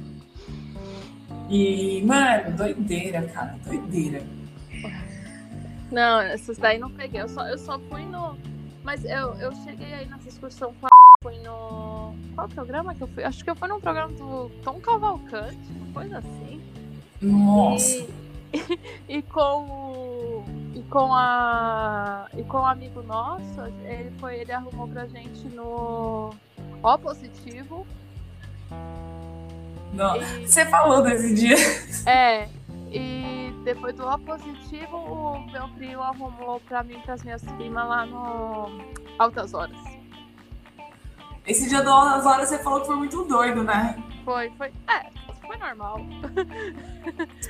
[1.50, 4.37] E, mano, doideira, cara, doideira.
[5.92, 7.22] Não, essas daí não peguei.
[7.22, 8.38] Eu só, eu só fui no.
[8.84, 10.90] Mas eu, eu cheguei aí nessa excursão com a.
[11.22, 12.14] Fui no.
[12.36, 13.24] Qual programa que eu fui?
[13.24, 16.62] Acho que eu fui num programa do Tom Cavalcante, uma coisa assim.
[17.22, 18.06] Nossa.
[18.54, 18.80] E,
[19.18, 20.44] e com o.
[20.76, 22.28] E com a.
[22.38, 26.34] E com o amigo nosso, ele foi, ele arrumou pra gente no
[26.84, 27.86] O positivo.
[29.94, 30.18] Não.
[30.18, 31.56] E- Você falou desse dia.
[32.06, 32.48] É,
[32.92, 37.88] e depois do O positivo, o meu primo arrumou pra mim e pras minhas primas
[37.88, 38.68] lá no
[39.20, 39.78] Altas Horas.
[41.46, 44.02] Esse dia do Altas Horas você falou que foi muito doido, né?
[44.26, 44.68] Foi, foi.
[44.90, 45.10] É,
[45.46, 46.00] foi normal.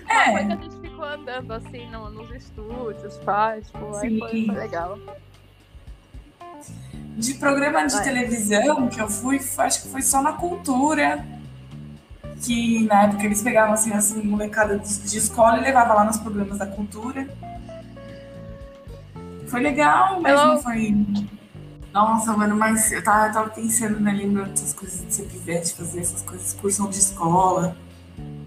[0.07, 0.53] Mas foi que É.
[0.53, 4.19] a gente ficou andando assim no- nos estúdios, faz, tipo, Sim.
[4.19, 4.97] foi, foi legal.
[7.17, 8.03] De programa de Vai.
[8.03, 11.25] televisão que eu fui, acho que foi só na cultura.
[12.41, 16.17] Que na época eles pegavam assim, assim molecada de, de escola e levavam lá nos
[16.17, 17.27] programas da cultura.
[19.47, 20.95] Foi legal, mas Eu- não foi.
[21.93, 24.11] Nossa, mano, mas eu tava, eu tava pensando, né?
[24.11, 27.75] Lembrando dessas coisas de ser pivete, fazer essas coisas, excursão de escola,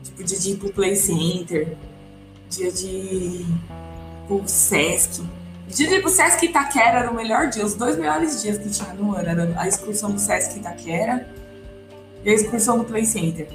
[0.04, 1.76] tipo, dia de ir pro Play Center,
[2.48, 3.46] dia de ir
[4.28, 5.22] pro Sesc.
[5.68, 8.68] Dia de ir pro Sesc Itaquera era o melhor dia, os dois melhores dias que
[8.70, 9.28] tinha no ano.
[9.28, 11.26] Era a excursão do Sesc Itaquera
[12.24, 13.48] e a excursão do Play Center.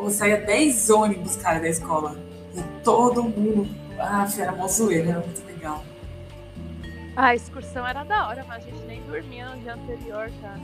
[0.00, 2.16] Pô, saía 10 ônibus, cara, da escola.
[2.54, 3.68] E todo mundo.
[3.98, 5.84] Ah, era mó zoeira, era muito legal.
[7.14, 10.58] Ah, a excursão era da hora, mas a gente nem dormia no dia anterior, cara.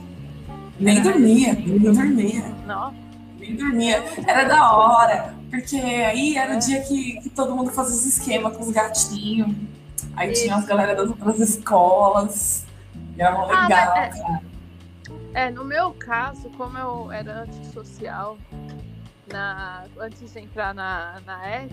[0.79, 2.43] Nem Era- dormia, nem dormia.
[2.65, 2.93] Não.
[3.37, 4.03] Nem dormia.
[4.25, 5.35] Era da hora.
[5.51, 6.57] Porque aí era É.
[6.57, 9.55] o dia que, que todo mundo fazia os esquemas com os gatinhos.
[10.15, 10.55] Aí tinha Isso.
[10.55, 12.65] as galera das outras escolas.
[13.15, 14.41] E era Ah, legal, é- cara.
[15.35, 18.35] É, no meu caso, como eu era antissocial
[19.31, 21.71] na, antes de entrar na, na ET,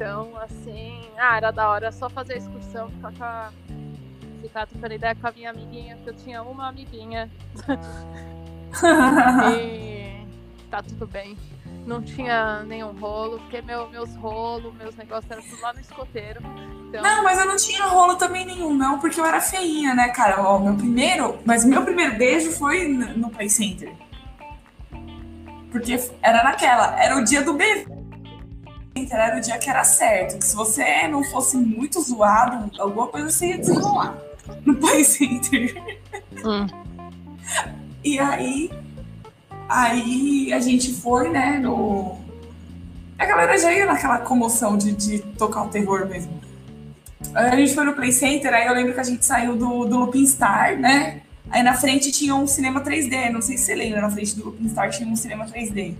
[0.00, 3.50] então, assim, ah, era da hora só fazer a excursão, ficar, com a,
[4.40, 7.30] ficar trocando ideia com a minha amiguinha, porque eu tinha uma amiguinha
[9.54, 10.24] e
[10.70, 11.36] tá tudo bem.
[11.86, 16.40] Não tinha nenhum rolo, porque meu, meus rolos, meus negócios eram tudo lá no escoteiro.
[16.88, 20.08] Então, Não, mas eu não tinha rolo também nenhum, não, porque eu era feinha, né,
[20.08, 20.42] cara?
[20.42, 21.38] Ó, meu primeiro.
[21.44, 23.94] Mas meu primeiro beijo foi no Play Center.
[25.70, 27.86] Porque era naquela, era o dia do bebê.
[29.10, 30.38] Era o dia que era certo.
[30.38, 34.16] Que se você não fosse muito zoado, alguma coisa você ia desenrolar
[34.64, 35.82] no Play Center.
[36.44, 36.66] Hum.
[38.04, 38.70] E aí.
[39.68, 42.18] Aí a gente foi, né, no.
[43.16, 46.40] A galera já ia naquela comoção de, de tocar o terror mesmo.
[47.34, 49.84] Aí a gente foi no Play Center, aí eu lembro que a gente saiu do,
[49.84, 51.20] do Lupin Star, né?
[51.50, 54.44] Aí na frente tinha um cinema 3D, não sei se você lembra, na frente do
[54.44, 55.96] Lupin Star tinha um cinema 3D.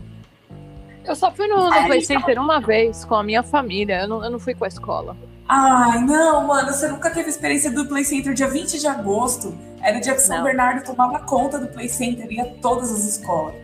[1.05, 4.25] eu só fui no, no Play Center uma vez com a minha família, eu não,
[4.25, 5.17] eu não fui com a escola.
[5.49, 9.59] Ai, não, mano, você nunca teve experiência do Play Center dia 20 de agosto.
[9.83, 10.45] Era o dia que São Não.
[10.45, 13.57] Bernardo tomava conta do Play Center, ia a todas as escolas.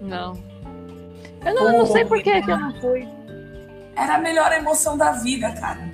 [0.00, 0.36] Não.
[1.46, 3.06] Eu não, eu não sei por que que eu não fui.
[3.94, 5.88] Era a melhor emoção da vida, cara.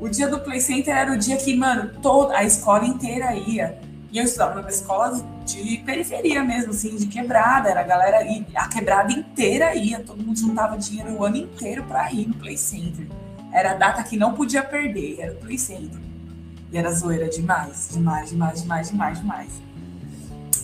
[0.00, 3.78] O dia do Play Center era o dia que, mano, toda a escola inteira ia.
[4.12, 7.68] E eu estudava numa escola de periferia mesmo, assim, de quebrada.
[7.68, 10.00] Era a galera, e a quebrada inteira ia.
[10.00, 13.06] Todo mundo juntava dinheiro o ano inteiro pra ir no Play Center.
[13.52, 16.00] Era a data que não podia perder, era o Play Center.
[16.72, 19.66] E era zoeira demais, demais, demais, demais, demais, demais.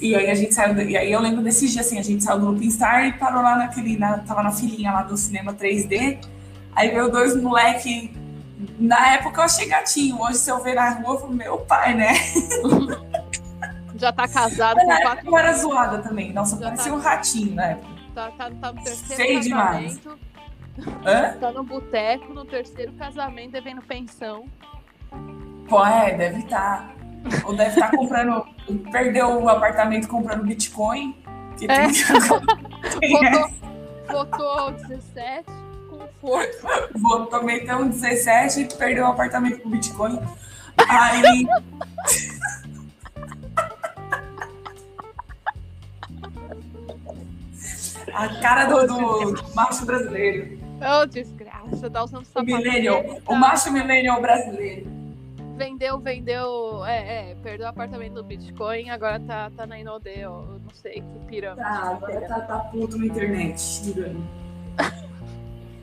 [0.01, 2.41] E aí a gente saiu, e aí eu lembro desse dia, assim, a gente saiu
[2.41, 6.19] do Lupin Star e parou lá naquele, na, tava na filinha lá do cinema 3D.
[6.75, 8.13] Aí veio dois moleque.
[8.79, 10.21] Na época eu achei gatinho.
[10.21, 12.15] Hoje, se eu ver na rua, eu falo, meu pai, né?
[14.03, 16.33] Já tá casado Mas com quatro eu era zoada também.
[16.33, 16.99] Nossa, Já parecia tá.
[16.99, 17.93] um ratinho na época.
[18.13, 20.01] Tá, tá, tá no terceiro Sei demais.
[21.07, 21.37] Hã?
[21.39, 24.47] Tá no boteco, no terceiro casamento, devendo pensão.
[25.69, 26.93] Pô, é, deve estar.
[27.45, 28.45] Ou deve estar comprando.
[28.91, 31.17] Perdeu o apartamento comprando Bitcoin.
[31.57, 31.87] Que É.
[32.99, 33.13] tem.
[33.13, 33.51] Votou,
[34.11, 35.45] votou 17
[35.89, 36.89] com força.
[36.97, 40.19] Votou meteu um 17 e perdeu o apartamento com Bitcoin.
[40.89, 41.47] Aí.
[48.15, 50.59] A cara do, do- do macho brasileiro.
[50.81, 52.47] Ô, desgraça, dá usando O sapato.
[52.47, 53.03] millennial.
[53.03, 53.35] dele, O tá?
[53.37, 54.87] macho millennial brasileiro.
[55.57, 56.85] Vendeu, vendeu.
[56.85, 60.31] É, é, perdeu o apartamento do Bitcoin, agora tá, tá na Inode, eu
[60.65, 61.63] não sei que pirâmide.
[61.63, 63.61] Tá, agora tá, tá puto na internet.
[63.85, 64.25] jurando.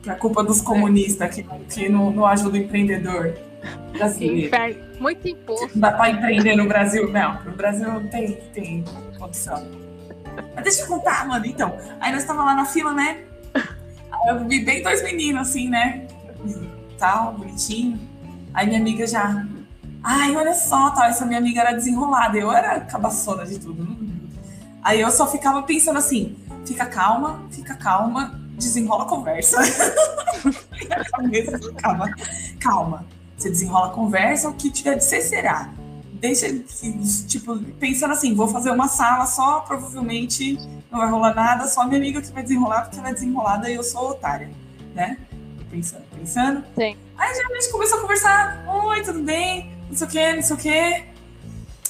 [0.02, 3.34] Que é a culpa dos comunistas que, que não, não ajuda o empreendedor
[3.92, 4.50] brasileiro.
[4.98, 5.68] Muito imposto.
[5.74, 7.10] Não dá pra empreender no Brasil?
[7.10, 8.84] Não, no Brasil não tem, tem
[9.18, 9.62] condição.
[10.54, 11.44] Mas deixa eu contar, mano.
[11.46, 13.22] Então, aí nós tava lá na fila, né?
[14.26, 16.06] Eu vi bem dois meninos, assim, né?
[16.98, 17.98] Tal, bonitinho.
[18.52, 19.46] Aí minha amiga já.
[20.02, 21.04] Ai, olha só, tal.
[21.04, 22.36] Essa minha amiga era desenrolada.
[22.36, 23.88] Eu era cabaçona de tudo.
[24.82, 29.58] Aí eu só ficava pensando assim: fica calma, fica calma, desenrola a conversa.
[31.80, 32.14] calma,
[32.58, 33.06] calma.
[33.36, 35.70] Você desenrola a conversa, o que tiver de ser será.
[36.12, 36.46] Deixa,
[37.26, 40.58] tipo, pensando assim, vou fazer uma sala só, provavelmente
[40.90, 43.74] não vai rolar nada, só minha amiga que vai desenrolar, porque ela é desenrolada e
[43.74, 44.50] eu sou otária,
[44.94, 45.18] né?
[45.70, 46.64] Pensando, pensando.
[46.74, 46.96] Sim.
[47.16, 49.72] Aí a gente começou a conversar, oi, tudo bem?
[49.88, 51.04] Não sei o que, não sei o que.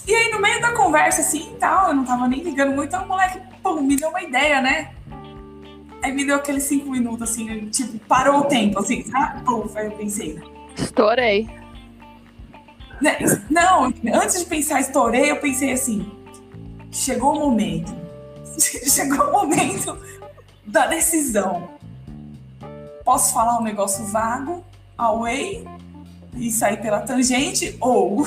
[0.06, 3.04] E aí, no meio da conversa, assim, tal, eu não tava nem ligando muito, aí
[3.04, 4.92] o moleque, pô, me deu uma ideia, né?
[6.02, 9.42] Aí me deu aqueles cinco minutos, assim, tipo, parou o tempo, assim, sabe?
[9.44, 10.38] Pô, aí eu pensei.
[10.76, 11.48] Estourei.
[13.00, 16.10] Né, não, antes de pensar estourei, eu pensei assim,
[16.92, 18.00] chegou o momento.
[18.60, 19.96] Chegou o momento
[20.66, 21.70] da decisão.
[23.04, 24.62] Posso falar um negócio vago,
[24.98, 25.66] away,
[26.34, 28.26] e sair pela tangente, ou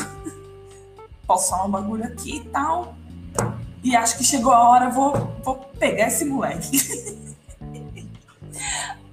[1.28, 2.96] posso falar um bagulho aqui e tal.
[3.84, 6.72] E acho que chegou a hora, vou, vou pegar esse moleque.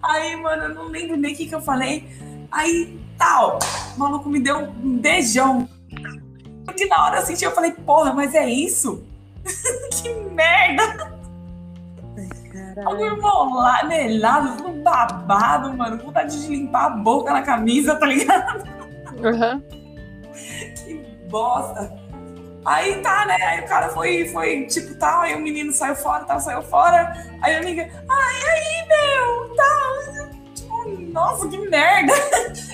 [0.02, 2.08] Aí, mano, eu não lembro nem o que, que eu falei.
[2.50, 3.58] Aí, tal,
[3.94, 5.68] o maluco me deu um beijão.
[6.64, 9.04] Porque na hora eu senti, eu falei, porra, mas é isso?
[10.02, 11.20] que merda!
[12.74, 16.02] Bagulho molado, melado, tudo babado, mano.
[16.02, 18.64] Vontade de limpar a boca na camisa, tá ligado?
[19.18, 19.60] Uhum.
[20.76, 20.94] que
[21.28, 21.92] bosta.
[22.64, 23.36] Aí tá, né?
[23.42, 27.12] Aí o cara foi, foi tipo, tal, aí o menino saiu fora, tal, saiu fora.
[27.42, 30.29] Aí a amiga, ai, aí, meu, tal.
[31.12, 32.12] Nossa, que merda.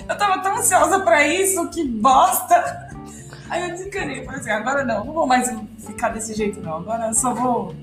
[0.08, 2.88] Eu tava tão ansiosa pra isso, que bosta.
[3.48, 6.76] Aí eu desencanei, falei assim, agora não, não vou mais ficar desse jeito, não.
[6.76, 7.74] Agora eu só vou.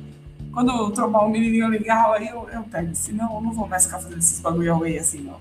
[0.53, 2.93] Quando eu trombar um menininho legal, aí eu, eu pego.
[2.95, 5.39] Senão eu não vou mais ficar fazendo esses bagulho away assim, não.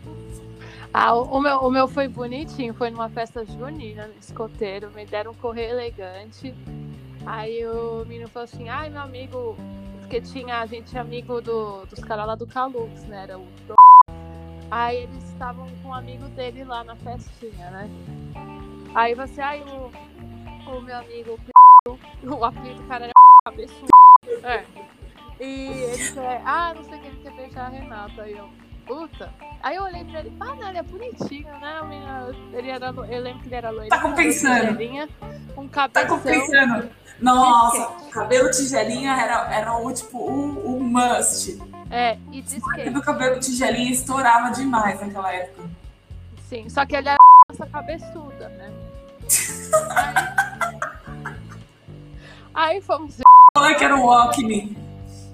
[0.95, 5.31] Ah, o meu, o meu foi bonitinho, foi numa festa junina, no escoteiro, me deram
[5.31, 6.55] um correio elegante.
[7.25, 9.57] Aí o menino falou assim, ai meu amigo,
[10.01, 13.23] porque tinha, a gente amigo do, dos caras lá do Calux, né?
[13.23, 13.47] Era o
[14.73, 17.91] Aí eles estavam com um amigo dele lá na festinha, né?
[18.95, 19.93] Aí você, ai o,
[20.75, 21.39] o meu amigo,
[22.25, 23.13] o apelido do cara era
[23.45, 23.89] cabeçudo.
[24.43, 24.65] É.
[25.39, 28.23] E ele quer, ah, não sei o que ele quer beijar a Renata.
[28.23, 28.49] Aí eu,
[28.87, 29.31] puta.
[29.63, 32.31] Aí eu olhei pra ele, ah, não, ele é bonitinho, né?
[32.55, 33.91] Ele era, eu lembro que ele era loiro.
[33.91, 34.79] Tá compensando.
[35.55, 36.03] Um cabeção.
[36.03, 36.91] Tá compensando.
[37.21, 41.61] Nossa, cabelo tigelinha era, era o, tipo, o, o must.
[41.93, 42.89] É, e diz que...
[42.89, 45.69] O cabelo tigelinha estourava demais naquela época.
[46.49, 47.19] Sim, só que ele era
[47.51, 48.73] essa cabeçuda, né?
[52.55, 52.73] aí...
[52.77, 53.19] aí fomos...
[53.55, 54.75] Olha que era um Walkney.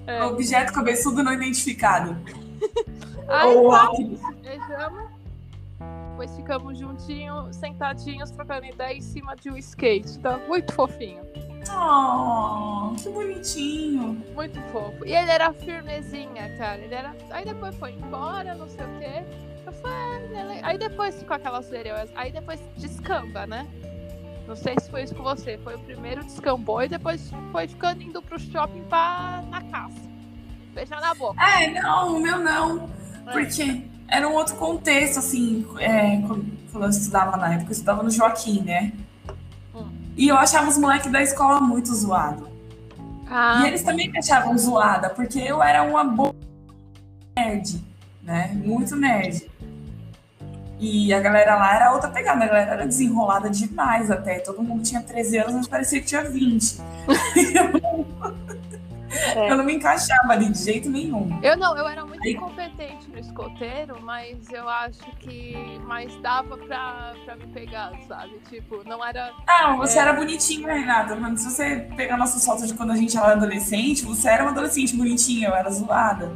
[0.05, 0.21] É.
[0.23, 2.17] Objeto cabeçudo não identificado.
[3.29, 4.19] Aí, o Walkney.
[4.41, 5.09] Beijamos.
[6.09, 10.17] Depois ficamos juntinhos, sentadinhos, trocando ideia em cima de um skate.
[10.17, 11.21] Tá muito fofinho.
[11.69, 14.23] Oh, que bonitinho.
[14.33, 15.05] Muito fofo.
[15.05, 16.79] E ele era firmezinha, cara.
[16.79, 17.15] Ele era.
[17.29, 19.23] Aí depois foi embora, não sei o quê.
[19.65, 22.09] Eu falei, ah, aí depois ficou aquela sereias.
[22.15, 23.67] Aí depois descamba, né?
[24.47, 25.57] Não sei se foi isso com você.
[25.59, 29.99] Foi o primeiro descambou e depois foi ficando indo pro shopping pra na caça.
[30.73, 31.41] Beijar na boca.
[31.43, 32.89] É, não, o meu não.
[33.27, 33.31] É.
[33.31, 36.17] Porque era um outro contexto, assim, é,
[36.71, 38.91] quando eu estudava na época, eu estudava no Joaquim, né?
[40.19, 42.49] E eu achava os moleques da escola muito zoado.
[43.25, 46.35] Ah, e eles também me achavam zoada, porque eu era uma boa
[47.37, 47.81] nerd,
[48.21, 48.51] né?
[48.53, 49.49] Muito nerd.
[50.77, 54.39] E a galera lá era outra pegada, a galera era desenrolada demais até.
[54.39, 56.81] Todo mundo tinha 13 anos, mas parecia que tinha 20.
[59.35, 59.51] É.
[59.51, 61.39] Eu não me encaixava ali de jeito nenhum.
[61.41, 62.33] Eu não, eu era muito Aí...
[62.33, 68.39] incompetente no escoteiro, mas eu acho que mais dava pra, pra me pegar, sabe?
[68.49, 69.31] Tipo, não era.
[69.47, 70.01] Não, você é...
[70.01, 71.15] era bonitinha, né, Renata?
[71.15, 74.51] Mas se você pegar nossas fotos de quando a gente era adolescente, você era uma
[74.51, 76.31] adolescente bonitinha, eu era zoada.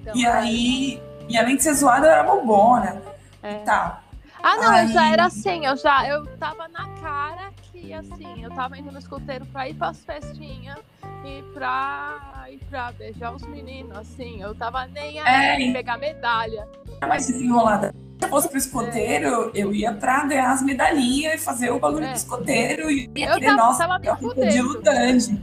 [0.00, 3.02] Então, e aí, e além de ser zoada, eu era bobona
[3.42, 3.54] é.
[3.54, 4.02] e tal.
[4.42, 4.86] Ah, não, aí...
[4.86, 7.59] eu já era assim, eu já eu tava na cara
[7.92, 10.78] assim, eu tava indo no escoteiro pra ir pras festinhas
[11.24, 15.72] e pra, e pra beijar os meninos, assim, eu tava nem aí é.
[15.72, 16.66] pegar medalha.
[17.06, 17.94] Mas desenrolada.
[18.18, 22.04] Se eu fosse pro escoteiro, eu ia pra ganhar as medalhinhas e fazer o bagulho
[22.04, 22.10] é.
[22.10, 25.40] do escoteiro e eu tava, nossa, tava eu de lutante.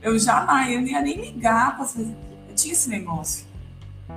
[0.00, 2.14] Eu jamais, eu não ia nem ligar pra fazer.
[2.48, 3.46] Eu tinha esse negócio.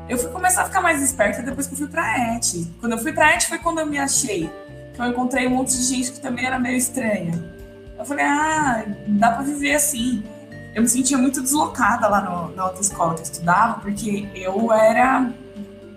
[0.07, 2.45] Eu fui começar a ficar mais esperta depois que eu fui pra ET.
[2.79, 4.49] Quando eu fui pra ET foi quando eu me achei.
[4.93, 7.56] Que eu encontrei um monte de gente que também era meio estranha.
[7.97, 10.23] Eu falei, ah, dá pra viver assim.
[10.75, 14.71] Eu me sentia muito deslocada lá no, na outra escola que eu estudava, porque eu
[14.71, 15.31] era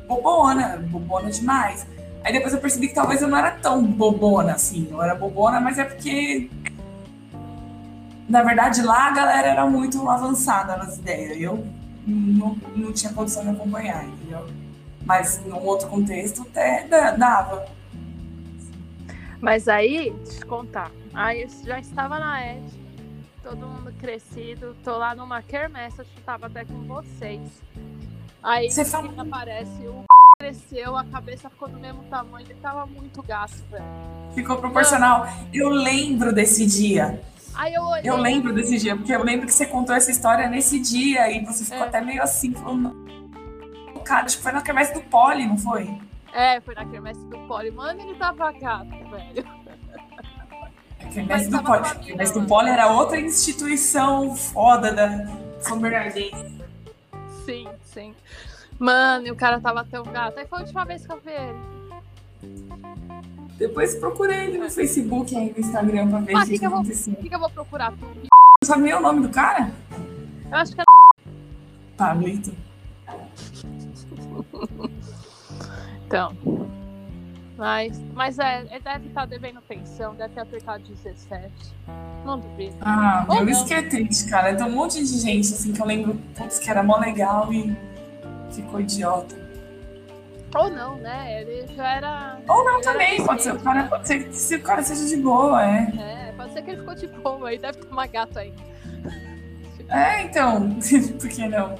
[0.09, 1.86] bobona, bobona demais.
[2.24, 4.88] Aí depois eu percebi que talvez eu não era tão bobona assim.
[4.90, 6.51] Eu era bobona, mas é porque.
[8.28, 11.40] Na verdade, lá a galera era muito avançada nas ideias.
[11.40, 11.66] Eu
[12.07, 14.46] não, não tinha condição de acompanhar, entendeu?
[15.05, 16.86] Mas num outro contexto até
[17.16, 17.66] dava.
[19.40, 20.90] Mas aí, deixa eu contar.
[21.12, 22.62] Aí eu já estava na ED,
[23.42, 27.40] todo mundo crescido, tô lá numa quermesse, eu estava até com vocês.
[28.42, 30.04] Aí Você fala- aparece, o
[30.38, 33.84] cresceu, a cabeça ficou do mesmo tamanho, ele tava muito gasto, velho.
[34.34, 35.26] Ficou proporcional.
[35.52, 37.20] Eu lembro desse dia.
[37.54, 38.08] Aí eu olhei.
[38.11, 41.44] Eu lembro desse dia, porque eu lembro que você contou essa história nesse dia e
[41.44, 41.88] você ficou É.
[41.88, 42.96] até meio assim, falando.
[44.04, 46.00] Cara, acho que foi na quermesse do Poli, não foi?
[46.32, 47.70] É, foi na quermesse do Poli.
[47.70, 49.59] Mano, ele tava gato, velho.
[51.28, 51.98] Mas do Poli.
[52.04, 52.46] quermesse do.
[52.46, 55.26] Poli era outra instituição foda da
[55.61, 56.61] São Bernardino.
[57.44, 58.14] Sim, sim.
[58.78, 60.38] Mano, e o cara tava tão gato.
[60.38, 61.58] Aí foi a última vez que eu vi ele.
[63.58, 66.66] Depois procurei ele no Facebook e no Instagram pra ver Ah, o que, que que
[66.66, 66.80] eu vou-.
[66.80, 67.92] O que eu vou procurar?
[67.92, 69.70] Não sabe nem o nome do cara?
[70.50, 70.84] Eu acho que é
[71.96, 72.54] Pablito.
[76.06, 76.34] Então.
[77.61, 81.52] Mas, mas é, ele deve estar devendo pensão, deve ter apertado 17.
[82.24, 82.74] Não duvido.
[82.80, 84.56] Ah, meu, isso que é triste, cara.
[84.56, 87.76] Tem um monte de gente assim que eu lembro putz, que era mó legal e
[88.50, 89.36] ficou idiota.
[90.54, 91.42] Ou não, né?
[91.42, 92.38] Ele já era.
[92.48, 93.52] Ou não também, pode ser.
[93.52, 93.88] O cara né?
[93.90, 95.92] pode ser se o cara seja de boa, é.
[95.98, 98.54] É, pode ser que ele ficou de boa aí, deve ter uma gata aí.
[99.90, 100.70] É, então,
[101.20, 101.74] por que não?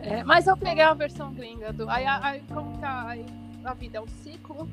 [0.00, 1.88] É, mas eu peguei a versão gringa do.
[1.88, 3.24] Aí, aí como que a, aí
[3.64, 4.68] a vida é um ciclo.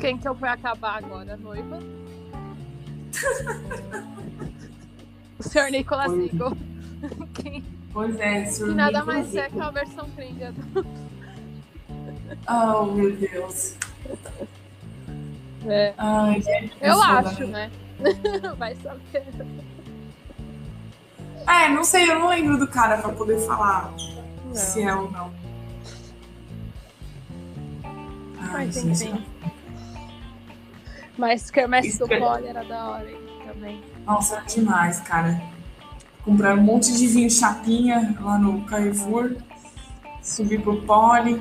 [0.00, 1.36] Quem que eu vou acabar agora?
[1.36, 1.78] Noiva?
[5.38, 6.12] o senhor Nicolas.
[6.12, 6.56] Eagle.
[7.34, 10.54] Quem, Pois é, que nada mais é que a versão gringa.
[12.46, 13.74] Oh, meu Deus.
[15.66, 16.42] É, Ai,
[16.80, 17.70] eu acho, né?
[18.58, 19.24] Vai saber.
[21.48, 23.92] É, não sei, eu não lembro do cara pra poder falar
[24.44, 24.54] Não.
[24.54, 25.32] se é ou não.
[28.52, 29.04] Ai, Mas gente.
[29.08, 29.24] enfim.
[31.18, 33.82] Mas Kermesse Isso do que é- Poli era da hora hein, também.
[34.04, 35.40] Nossa, era demais, cara.
[36.22, 39.36] Comprar um monte de vinho chapinha lá no Carrefour.
[40.22, 41.40] Subir pro Poli,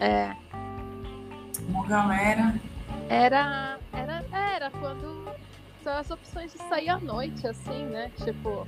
[0.00, 0.32] É.
[1.68, 2.54] uma galera.
[3.08, 5.24] Era, era, era quando
[5.84, 8.10] são as opções de sair à noite, assim, né?
[8.24, 8.66] Tipo,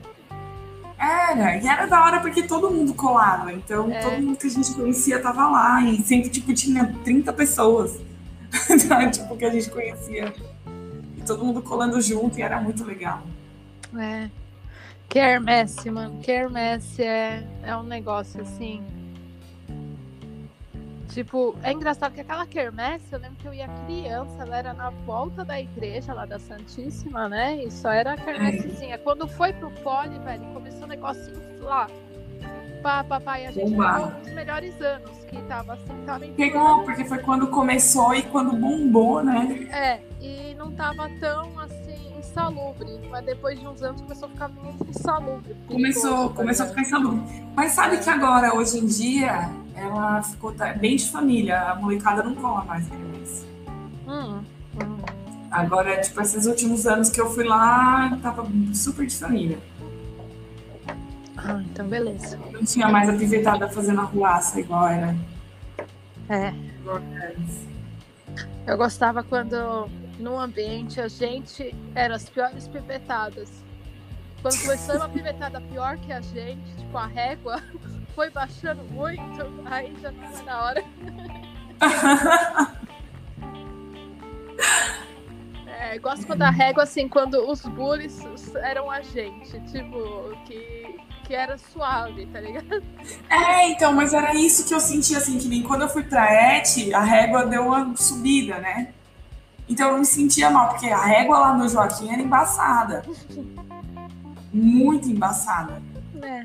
[0.99, 3.53] Era, e era da hora porque todo mundo colava.
[3.53, 4.01] Então, É.
[4.01, 5.83] todo mundo que a gente conhecia tava lá.
[5.83, 7.99] E sempre, tipo, tinha 30 pessoas.
[9.13, 10.33] tipo, que a gente conhecia.
[11.17, 13.23] E todo mundo colando junto e era muito legal.
[13.99, 14.31] é.
[15.09, 16.19] Kermesse, mano.
[16.21, 18.83] Kermesse é, é um negócio assim.
[21.17, 24.91] Tipo, é engraçado que aquela quermesse, eu lembro que eu ia criança, ela era na
[24.91, 27.57] volta da igreja lá da Santíssima, né?
[27.65, 28.99] E só era a quermessezinha.
[28.99, 31.33] Quando foi pro pole, velho, começou o negócio.
[32.83, 36.37] Pá, pá, pá, e a gente pegou os melhores anos, que tava assim, tava inflando.
[36.37, 39.69] Pegou, porque foi quando começou e quando bombou, né?
[39.73, 41.76] É, e não tava tão assim
[42.37, 45.57] insalubre, mas depois de uns anos começou a ficar muito insalubre.
[45.67, 47.45] Começou, começou a ficar insalubre.
[47.55, 51.71] Mas sabe que agora, hoje em dia, ela ficou bem de família.
[51.71, 52.87] A molecada não cola mais.
[54.07, 54.43] Hum,
[54.75, 54.99] hum.
[55.51, 59.59] Agora, tipo, esses últimos anos que eu fui lá, tava super de família.
[61.39, 62.39] Ah, então beleza.
[62.53, 65.17] Não tinha mais a pivetada fazendo arruaça igual era.
[66.29, 66.53] É.
[68.67, 69.89] Eu gostava quando
[70.19, 73.51] no ambiente a gente era as piores pivetadas.
[74.43, 77.63] Quando começou uma pivetada pior que a gente, tipo a régua,
[78.15, 80.85] foi baixando muito, aí já tava na hora.
[85.79, 88.19] É, gosto quando a régua, assim, quando os bullies
[88.57, 92.83] eram a gente, tipo, que, que era suave, tá ligado?
[93.29, 96.57] É, então, mas era isso que eu sentia, assim, que nem quando eu fui pra
[96.57, 98.95] Et, a régua deu uma subida, né?
[99.69, 103.05] Então eu me sentia mal, porque a régua lá no Joaquim era embaçada.
[104.53, 105.83] Muito embaçada.
[106.23, 106.45] É.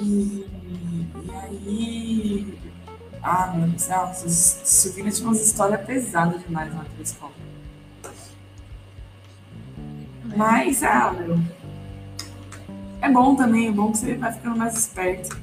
[0.00, 0.46] E,
[1.24, 2.58] e aí.
[3.22, 7.32] Ah, meu Deus do céu, Silvina tinha umas histórias pesadas demais lá na escola.
[10.36, 11.40] Mas, ah, meu,
[13.00, 15.36] é bom também, é bom que você vai ficando mais esperto.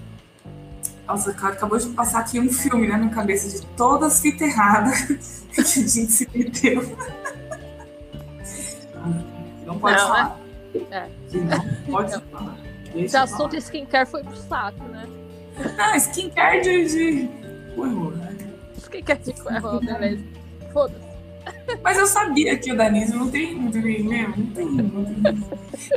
[1.08, 4.42] Nossa, cara, acabou de passar aqui um filme na minha cabeça de todas as fitas
[4.42, 6.82] erradas que a gente se meteu.
[9.66, 10.40] Não pode Não, falar.
[10.92, 11.10] É.
[11.34, 12.58] Não pode falar.
[12.86, 15.08] Esse Deixa eu assunto skincare foi pro saco, né?
[15.78, 16.86] Ah, skincare de.
[16.88, 17.24] de...
[17.24, 18.38] Né?
[18.78, 20.24] Skincare de coelho, beleza.
[20.72, 21.14] Foda-se.
[21.84, 23.56] Mas eu sabia que o Danilo não tem.
[23.56, 24.66] Não tem mesmo, não tem.
[24.66, 25.44] Não tem.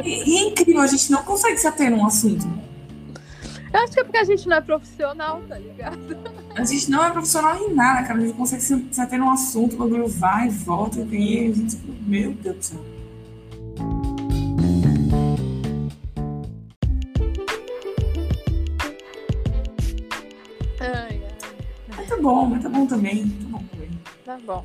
[0.03, 2.47] E, e é incrível, a gente não consegue se ater num assunto.
[3.73, 6.17] Eu acho que é porque a gente não é profissional, tá ligado?
[6.55, 8.19] A gente não é profissional em nada, cara.
[8.19, 11.77] A gente consegue se, se ater num assunto, o bagulho vai, volta, e a gente.
[12.07, 12.81] Meu Deus do céu.
[20.81, 21.37] Ai, ai.
[21.97, 23.29] Mas tá bom, mas tá bom também.
[23.29, 23.91] Tá bom também.
[24.25, 24.65] Tá bom.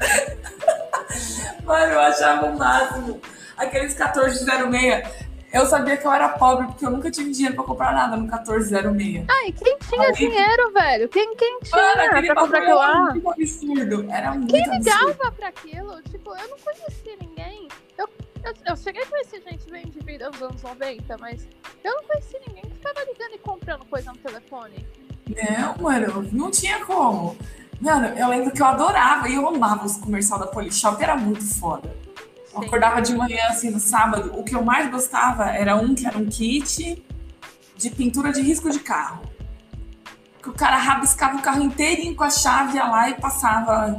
[1.64, 3.20] Mano, eu achava o máximo.
[3.56, 5.25] Aqueles 1406.
[5.56, 8.22] Eu sabia que eu era pobre porque eu nunca tive dinheiro pra comprar nada no
[8.24, 9.24] 1406.
[9.28, 11.08] Ai, quem tinha Aí- dinheiro, velho?
[11.08, 11.94] Quem, quem tinha Mano,
[12.26, 13.10] pra comprar aquilo era lá?
[13.12, 14.06] muito absurdo.
[14.10, 15.06] Era muito Quem absurdo.
[15.08, 16.02] ligava pra aquilo?
[16.02, 17.68] Tipo, eu não conhecia ninguém.
[17.96, 18.08] Eu,
[18.44, 21.48] eu, eu cheguei a conhecer gente bem de vida nos anos 90, mas
[21.82, 24.86] eu não conheci ninguém que ficava ligando e comprando coisa no telefone.
[25.58, 27.36] Não, mano, não tinha como.
[27.80, 31.42] Mano, eu lembro que eu adorava e eu amava os comercial da Polishop, era muito
[31.58, 31.94] foda.
[32.56, 34.32] Eu acordava de manhã, assim, no sábado.
[34.34, 37.04] O que eu mais gostava era um que era um kit
[37.76, 39.22] de pintura de risco de carro.
[40.42, 43.98] Que o cara rabiscava o carro inteirinho com a chave, ia lá e passava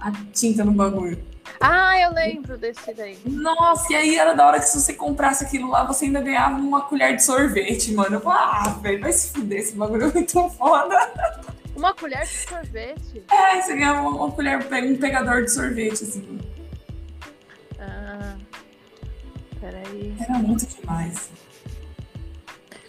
[0.00, 1.24] a tinta no bagulho.
[1.60, 3.18] Ah, eu lembro desse daí.
[3.24, 6.56] Nossa, e aí era da hora que se você comprasse aquilo lá, você ainda ganhava
[6.56, 8.16] uma colher de sorvete, mano.
[8.16, 11.12] Eu falava, ah, velho, vai se fuder, esse bagulho é muito foda.
[11.76, 13.24] Uma colher de sorvete.
[13.30, 16.38] É, você ganhava uma, uma colher, um pegador de sorvete, assim.
[17.88, 18.36] Ah,
[19.60, 20.14] peraí.
[20.20, 21.30] Era muito demais.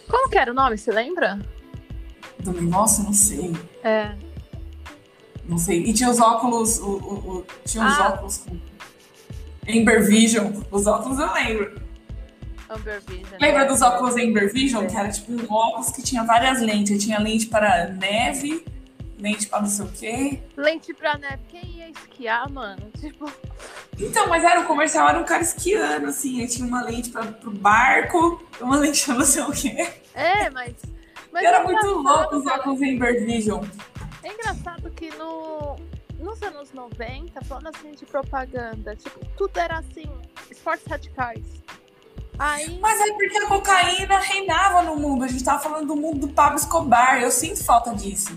[0.08, 1.38] Como que era o nome, você lembra?
[2.40, 3.52] Do negócio, não sei.
[3.84, 4.14] É.
[5.44, 5.84] Não sei.
[5.84, 8.08] E tinha os óculos, o, o- o- tinha os Ah.
[8.10, 8.58] óculos com
[9.68, 10.52] Amber Vision.
[10.70, 11.80] Os óculos eu lembro.
[12.68, 13.38] Amber Vision.
[13.40, 14.86] Lembra dos óculos Amber Vision?
[14.86, 17.02] Que era tipo um óculos que tinha várias lentes.
[17.02, 18.64] Tinha lente para neve,
[19.20, 20.40] lente para não sei o quê.
[20.56, 21.42] Lente pra neve.
[21.48, 22.90] Quem ia esquiar, mano?
[23.00, 23.30] Tipo,
[23.98, 26.40] Então, mas era um comercial, era um cara esquiando, assim.
[26.40, 29.92] Aí tinha uma lente para pro barco, uma lente pra não sei o quê.
[30.14, 30.74] é, mas.
[31.32, 32.60] mas era é muito louco cara.
[32.60, 33.64] óculos Amber Vision.
[34.22, 35.76] É engraçado que no,
[36.18, 40.10] nos anos 90, falando assim de propaganda, tipo, tudo era assim,
[40.50, 41.44] esportes radicais.
[42.38, 45.24] Aí, Mas é porque a cocaína reinava no mundo.
[45.24, 47.20] A gente tava falando do mundo do Pablo Escobar.
[47.20, 48.34] Eu sinto falta disso.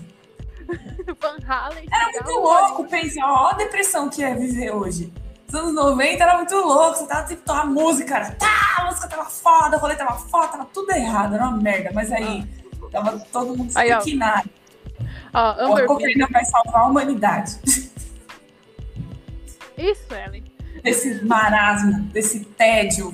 [1.20, 1.86] Van Halen.
[1.90, 5.12] Era muito louco pensar, ó, a depressão que é viver hoje.
[5.46, 6.98] Nos anos 90 era muito louco.
[6.98, 10.48] Você tava tipo, a música, era, tá, a música tava foda, o rolê tava foda,
[10.48, 11.90] tava tudo errado, era uma merda.
[11.94, 12.44] Mas aí,
[12.90, 14.50] tava todo mundo esquinado.
[15.32, 15.86] Ó, A Amber Vision.
[15.86, 17.58] cocaína vai salvar a humanidade.
[19.76, 20.44] Isso, Ellen.
[20.82, 23.12] Desse marasmo, desse tédio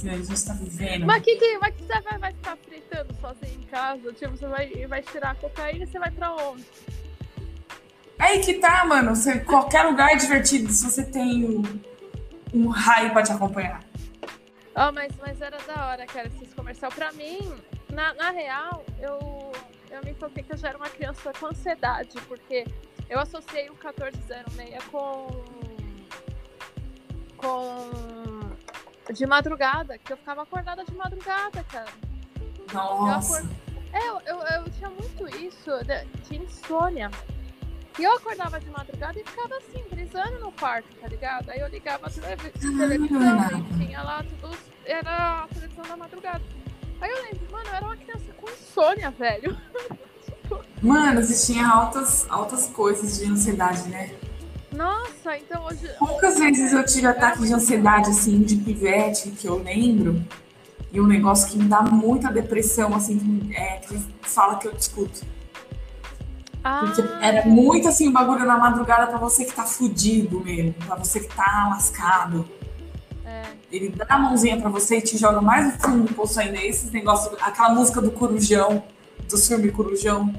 [0.00, 1.06] que a gente tá vivendo.
[1.06, 4.12] Mas que, que, mas que você vai, vai ficar fritando sozinho em casa?
[4.12, 6.64] Tipo, você vai, vai tirar a cocaína e você vai pra onde?
[8.18, 9.14] Aí que tá, mano.
[9.14, 11.62] Você, qualquer lugar é divertido se você tem um,
[12.52, 13.80] um raio pra te acompanhar.
[14.74, 16.90] Ó, mas, mas era da hora, cara, esses comercial.
[16.92, 17.38] Pra mim,
[17.92, 19.52] na, na real, eu,
[19.90, 22.64] eu me toquei que eu já era uma criança com ansiedade, porque
[23.08, 25.44] eu associei o 1406 com.
[27.36, 28.27] com.
[29.12, 31.88] De madrugada, que eu ficava acordada de madrugada, cara.
[32.72, 33.46] Nossa.
[33.92, 37.10] É, eu, eu, eu tinha muito isso de, de insônia.
[37.98, 41.50] E eu acordava de madrugada e ficava assim, brisando no quarto, tá ligado?
[41.50, 44.56] Aí eu ligava a televi- televisão e tinha lá tudo.
[44.84, 46.42] Era a televisão da madrugada.
[47.00, 49.56] Aí eu lembro, mano, eu era uma criança com insônia, velho.
[50.80, 54.14] Mano, existiam altas, altas coisas de ansiedade, né?
[54.78, 55.90] Nossa, então hoje.
[55.98, 60.22] Poucas vezes eu tive ataque de ansiedade, assim, de pivete, que eu lembro.
[60.92, 64.72] E um negócio que me dá muita depressão, assim, que, é, que fala que eu
[64.72, 65.22] discuto.
[66.62, 70.74] Ah, Porque era muito, assim, um bagulho na madrugada pra você que tá fudido mesmo.
[70.74, 72.48] Pra você que tá lascado.
[73.26, 73.42] é.
[73.72, 76.56] Ele dá a mãozinha pra você e te joga mais no fundo do poço ainda.
[76.56, 78.82] Esses negócios, aquela música do Corujão,
[79.28, 80.32] do filme Corujão.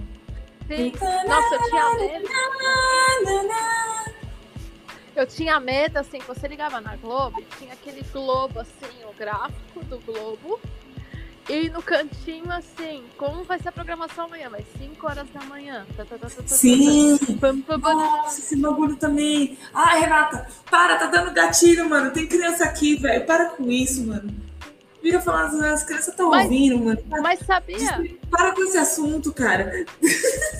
[0.68, 0.94] Sim.
[1.28, 3.89] Nossa, eu tinha medo.
[5.20, 9.84] Eu tinha medo, assim, que você ligava na Globo, tinha aquele globo, assim, o gráfico
[9.84, 10.58] do Globo.
[11.50, 14.50] E no cantinho, assim, como vai ser a programação amanhã?
[14.50, 15.86] Vai 5 horas da manhã.
[15.98, 17.18] Tá, tá, tá, tá, tá, Sim!
[17.42, 17.94] Pam, pam, pam.
[17.96, 19.58] Nossa, esse bagulho também.
[19.74, 22.12] Ai, Renata, para, tá dando gatilho, mano.
[22.12, 23.26] Tem criança aqui, velho.
[23.26, 24.34] Para com isso, mano.
[25.04, 27.02] Vira falando, as crianças estão Mas- ouvindo, mano.
[27.10, 29.86] Para, Mas sabia, para com esse assunto, cara.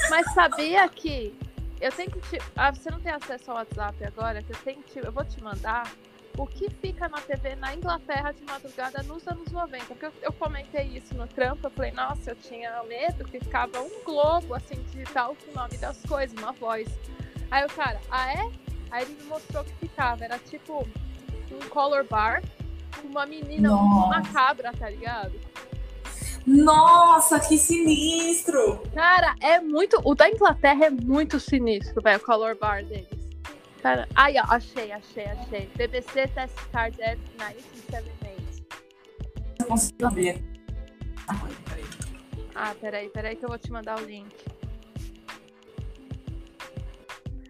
[0.10, 1.34] mas sabia que
[1.80, 2.44] eu tenho que te.
[2.56, 5.06] Ah, você não tem acesso ao WhatsApp agora, que eu tenho que te...
[5.06, 5.90] Eu vou te mandar
[6.38, 9.86] o que fica na TV na Inglaterra de madrugada nos anos 90.
[9.86, 13.82] Porque eu, eu comentei isso no trampo, eu falei, nossa, eu tinha medo que ficava
[13.82, 16.88] um globo assim digital com o nome das coisas, uma voz.
[17.52, 18.52] Aí o cara, ah é?
[18.92, 20.88] Aí ele me mostrou que ficava, era tipo
[21.52, 22.42] um color bar
[23.02, 24.06] com uma menina Nossa.
[24.06, 25.34] uma cabra, tá ligado?
[26.46, 28.82] Nossa, que sinistro!
[28.94, 30.02] Cara, é muito.
[30.04, 33.08] O da Inglaterra é muito sinistro, velho, o color bar deles.
[33.82, 35.70] Cara, aí, ó, achei, achei, achei.
[35.76, 38.66] BBC Test Card F 1978.
[39.60, 40.44] Eu consigo abrir.
[41.28, 41.36] Ah,
[41.66, 41.84] peraí.
[42.56, 44.36] Ah, peraí, peraí que eu vou te mandar o link.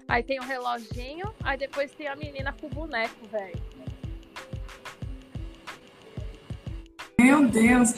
[0.08, 3.62] Aí tem o reloginho, aí depois tem a menina com o boneco, velho.
[7.20, 7.94] Meu Deus.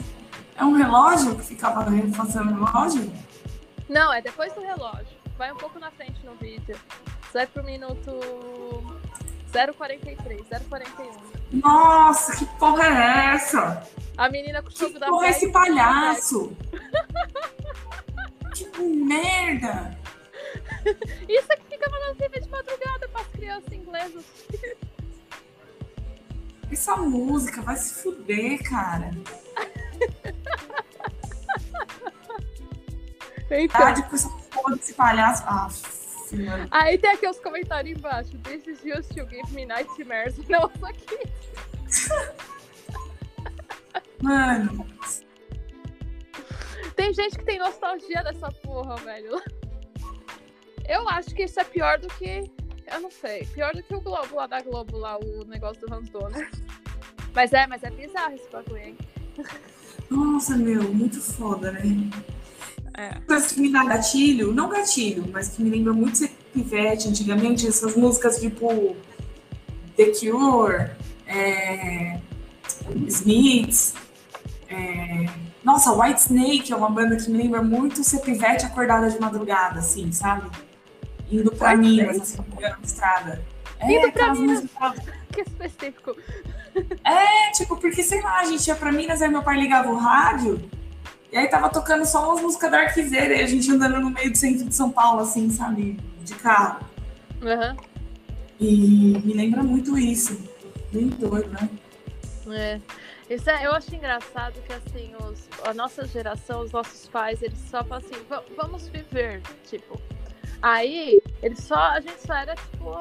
[0.56, 3.12] É um relógio que ficava fazendo relógio?
[3.90, 5.18] Não, é depois do relógio.
[5.38, 6.78] Vai um pouco na frente no vídeo.
[7.34, 8.12] Vai pro minuto
[9.52, 11.12] 043, 041.
[11.52, 13.86] Nossa, que porra é essa?
[14.18, 16.56] A menina com o jogo da porra é esse palhaço?
[18.54, 19.98] que merda!
[21.28, 24.26] Isso é que ficava na TV de madrugada para as crianças inglesas.
[26.72, 29.12] Essa música vai se fuder, cara.
[33.52, 35.44] Então, Verdade com essa porra desse palhaço.
[35.46, 36.68] Ah, senhora.
[36.72, 38.38] aí tem aqui os comentários embaixo.
[38.40, 40.38] This is used to give me nightmares.
[40.48, 41.20] Não, isso aqui.
[44.22, 44.88] Mano,
[46.96, 49.42] Tem gente que tem nostalgia dessa porra, velho.
[50.88, 52.50] Eu acho que isso é pior do que.
[52.92, 53.46] Eu não sei.
[53.48, 56.50] Pior do que o Globo lá da Globo, lá, o negócio do Hans Donner.
[57.34, 58.98] Mas é, mas é bizarro esse bagulho, hein?
[60.10, 61.82] nossa, meu, muito foda, né?
[62.94, 63.16] É.
[63.26, 67.68] Coisa que me dá gatilho, não gatilho, mas que me lembra muito ser pivete antigamente,
[67.68, 68.96] essas músicas tipo
[69.96, 70.92] The Cure,
[71.26, 72.20] é,
[73.08, 73.94] Smiths,
[74.68, 75.26] é,
[75.64, 79.80] nossa, White Snake é uma banda que me lembra muito ser pivete acordada de madrugada,
[79.80, 80.50] assim, sabe?
[81.30, 83.42] Indo pra White Minas, assim, pegando a estrada.
[83.80, 84.64] É, Indo pra Minas.
[85.32, 86.14] Que específico.
[87.06, 89.96] É, tipo, porque sei lá, a gente ia pra Minas, aí meu pai ligava o
[89.96, 90.62] rádio,
[91.32, 94.32] e aí tava tocando só umas músicas da Arquiseira, e a gente andando no meio
[94.32, 95.98] do centro de São Paulo, assim, sabe?
[96.24, 96.86] De carro.
[97.42, 97.76] Aham.
[98.60, 100.40] E me lembra muito isso.
[100.92, 101.70] Bem doido, né?
[102.50, 102.82] É.
[103.34, 107.58] Isso é, eu acho engraçado que assim, os, a nossa geração, os nossos pais, eles
[107.70, 110.00] só falam assim, "Va- vamos viver, tipo.
[110.62, 112.92] Aí, eles só, a gente só era, tipo,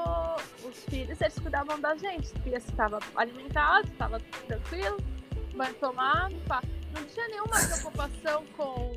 [0.67, 2.29] os filhos, eles cuidavam da gente.
[2.35, 4.99] Porque estava alimentado, estava tranquilo,
[5.55, 6.63] banho tomado, pá.
[6.95, 8.97] Não tinha nenhuma preocupação com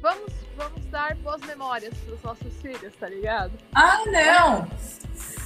[0.00, 3.52] vamos, vamos dar boas memórias pros nossos filhos, tá ligado?
[3.74, 4.66] Ah, não!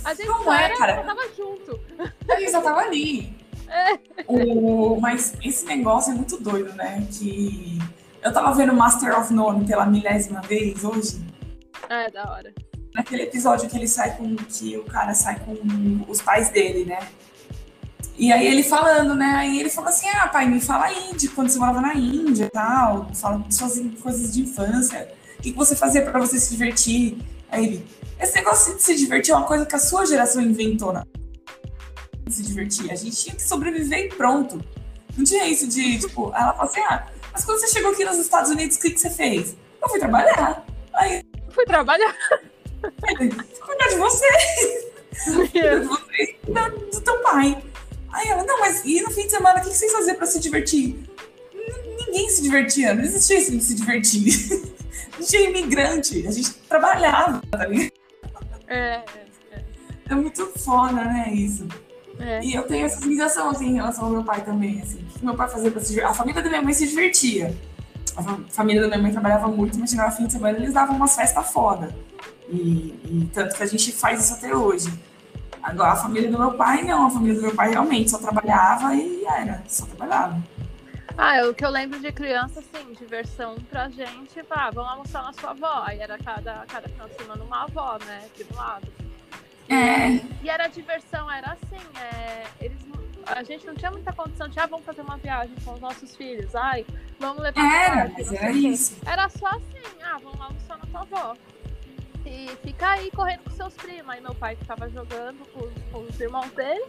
[0.05, 0.97] A gente Não só é, era, cara.
[0.97, 1.81] só tava junto.
[2.29, 3.37] Ele já tava ali.
[3.69, 3.99] É.
[4.29, 7.07] O- mas esse negócio é muito doido, né?
[7.13, 7.79] Que
[8.23, 11.21] eu tava vendo Master of None pela milésima vez hoje.
[11.89, 12.55] É, da hora.
[12.95, 15.55] naquele episódio que ele sai com que o cara sai com
[16.09, 16.99] os pais dele, né?
[18.19, 19.35] E aí ele falando, né?
[19.37, 22.51] Aí ele falou assim: "Ah, pai, me fala de quando você morava na Índia e
[22.51, 25.09] tal, fala de suas coisas de infância.
[25.39, 27.19] O que, que você fazia pra você se divertir?"
[27.51, 27.87] Aí ele:
[28.19, 31.03] "Esse negócio de se divertir é uma coisa que a sua geração inventou, né?
[32.29, 34.61] Se divertir, a gente tinha que sobreviver e pronto.
[35.17, 38.19] Não tinha isso de, tipo, ela falou assim: "Ah, mas quando você chegou aqui nos
[38.19, 40.65] Estados Unidos, o que, que você fez?" Eu fui trabalhar.
[40.95, 42.15] Aí Fui trabalhar.
[43.61, 44.27] cuidar de você.
[45.25, 46.39] Cuidar de você
[46.93, 47.63] do teu pai.
[48.17, 50.41] Aí ela, não, mas e no fim de semana, o que vocês faziam pra se
[50.41, 50.99] divertir?
[51.99, 54.75] Ninguém se divertia, não existia isso de se divertir.
[55.19, 57.91] A gente é imigrante, a gente trabalhava, tá ligado?
[58.69, 59.03] É,
[60.11, 61.67] É muito foda, né, isso.
[62.21, 62.45] é, é.
[62.45, 64.99] E eu tenho essa ligação, assim, em relação ao meu pai também, assim.
[65.15, 66.11] O que meu pai fazia pra se divertir?
[66.11, 67.57] A família da minha mãe se divertia.
[68.15, 70.97] A fa- família da minha mãe trabalhava muito, mas chegava fim de semana eles davam
[70.97, 71.95] umas festas foda.
[72.51, 74.93] E, e tanto que a gente faz isso até hoje.
[75.67, 77.07] Agora, a família do meu pai, não.
[77.09, 80.41] A família do meu pai realmente só trabalhava e era, só trabalhava.
[81.19, 85.33] Ah, o que eu lembro de criança, assim, diversão pra gente, pá, vamos almoçar na
[85.33, 85.83] sua avó.
[85.85, 88.23] Aí era cada, cada final de semana uma avó, né?
[88.37, 88.87] De um lado.
[89.69, 92.79] É, E era diversão, era assim, é, eles,
[93.27, 96.15] a gente não tinha muita condição de, ah, vamos fazer uma viagem com os nossos
[96.15, 96.87] filhos, ai,
[97.19, 98.97] vamos levar era, parque, mas era isso.
[99.05, 101.37] Era só assim, ah, vamos almoçar na tua avó.
[102.27, 104.09] E fica aí correndo com seus primos.
[104.09, 106.85] Aí meu pai ficava jogando com, os- com os irmãos dele.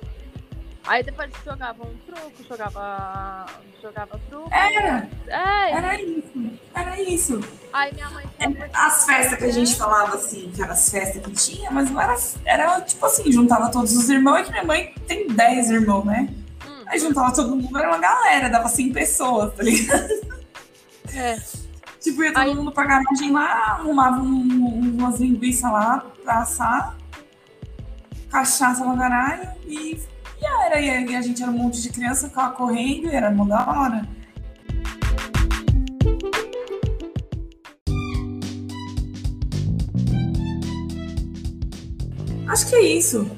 [0.86, 3.46] Aí depois eles jogavam um truco, jogava.
[3.82, 4.50] jogava truco.
[4.54, 6.52] Era, É, era isso.
[6.74, 7.42] Era isso.
[7.74, 11.22] Aí minha mãe falou, As festas que a gente falava assim, que eram as festas
[11.22, 12.16] que tinha, mas não era.
[12.46, 16.30] Era tipo assim, juntava todos os irmãos, e que minha mãe tem 10 irmãos, né?
[16.66, 20.08] hum, Aí juntava todo mundo, era uma galera, dava 100 pessoas, tá ligado?
[21.14, 21.38] é,
[22.08, 26.96] Tipo, ia todo Aí- mundo pra garagem lá, arrumava um- umas linguiças lá pra assar,
[28.30, 29.96] cachaça pra caralho, e,
[30.42, 30.80] e era.
[30.80, 34.08] E a, gente era um monte de criança, ficava correndo, e era mó da hora.
[42.48, 43.30] Acho que é isso.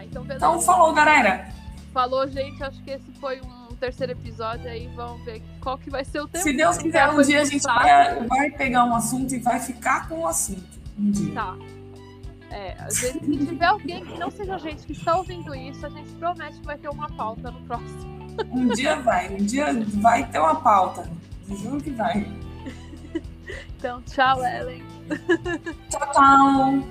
[0.00, 0.24] então.
[0.30, 1.48] Então, falou, galera.
[1.92, 2.62] Falou, gente.
[2.62, 3.51] Acho que esse foi um
[3.82, 4.86] terceiro episódio aí.
[4.94, 6.44] Vamos ver qual que vai ser o tema.
[6.44, 10.08] Se Deus quiser, um dia a gente vai, vai pegar um assunto e vai ficar
[10.08, 10.80] com o assunto.
[10.96, 11.34] Um dia.
[11.34, 11.56] Tá.
[12.50, 15.84] É, às vezes, se tiver alguém que não seja a gente que está ouvindo isso,
[15.84, 18.12] a gente promete que vai ter uma pauta no próximo.
[18.52, 19.66] Um dia vai, um dia
[20.00, 21.10] vai ter uma pauta.
[21.48, 22.24] Juro que vai.
[23.76, 24.82] Então, tchau, Ellen.
[25.90, 26.82] Tchau, tchau.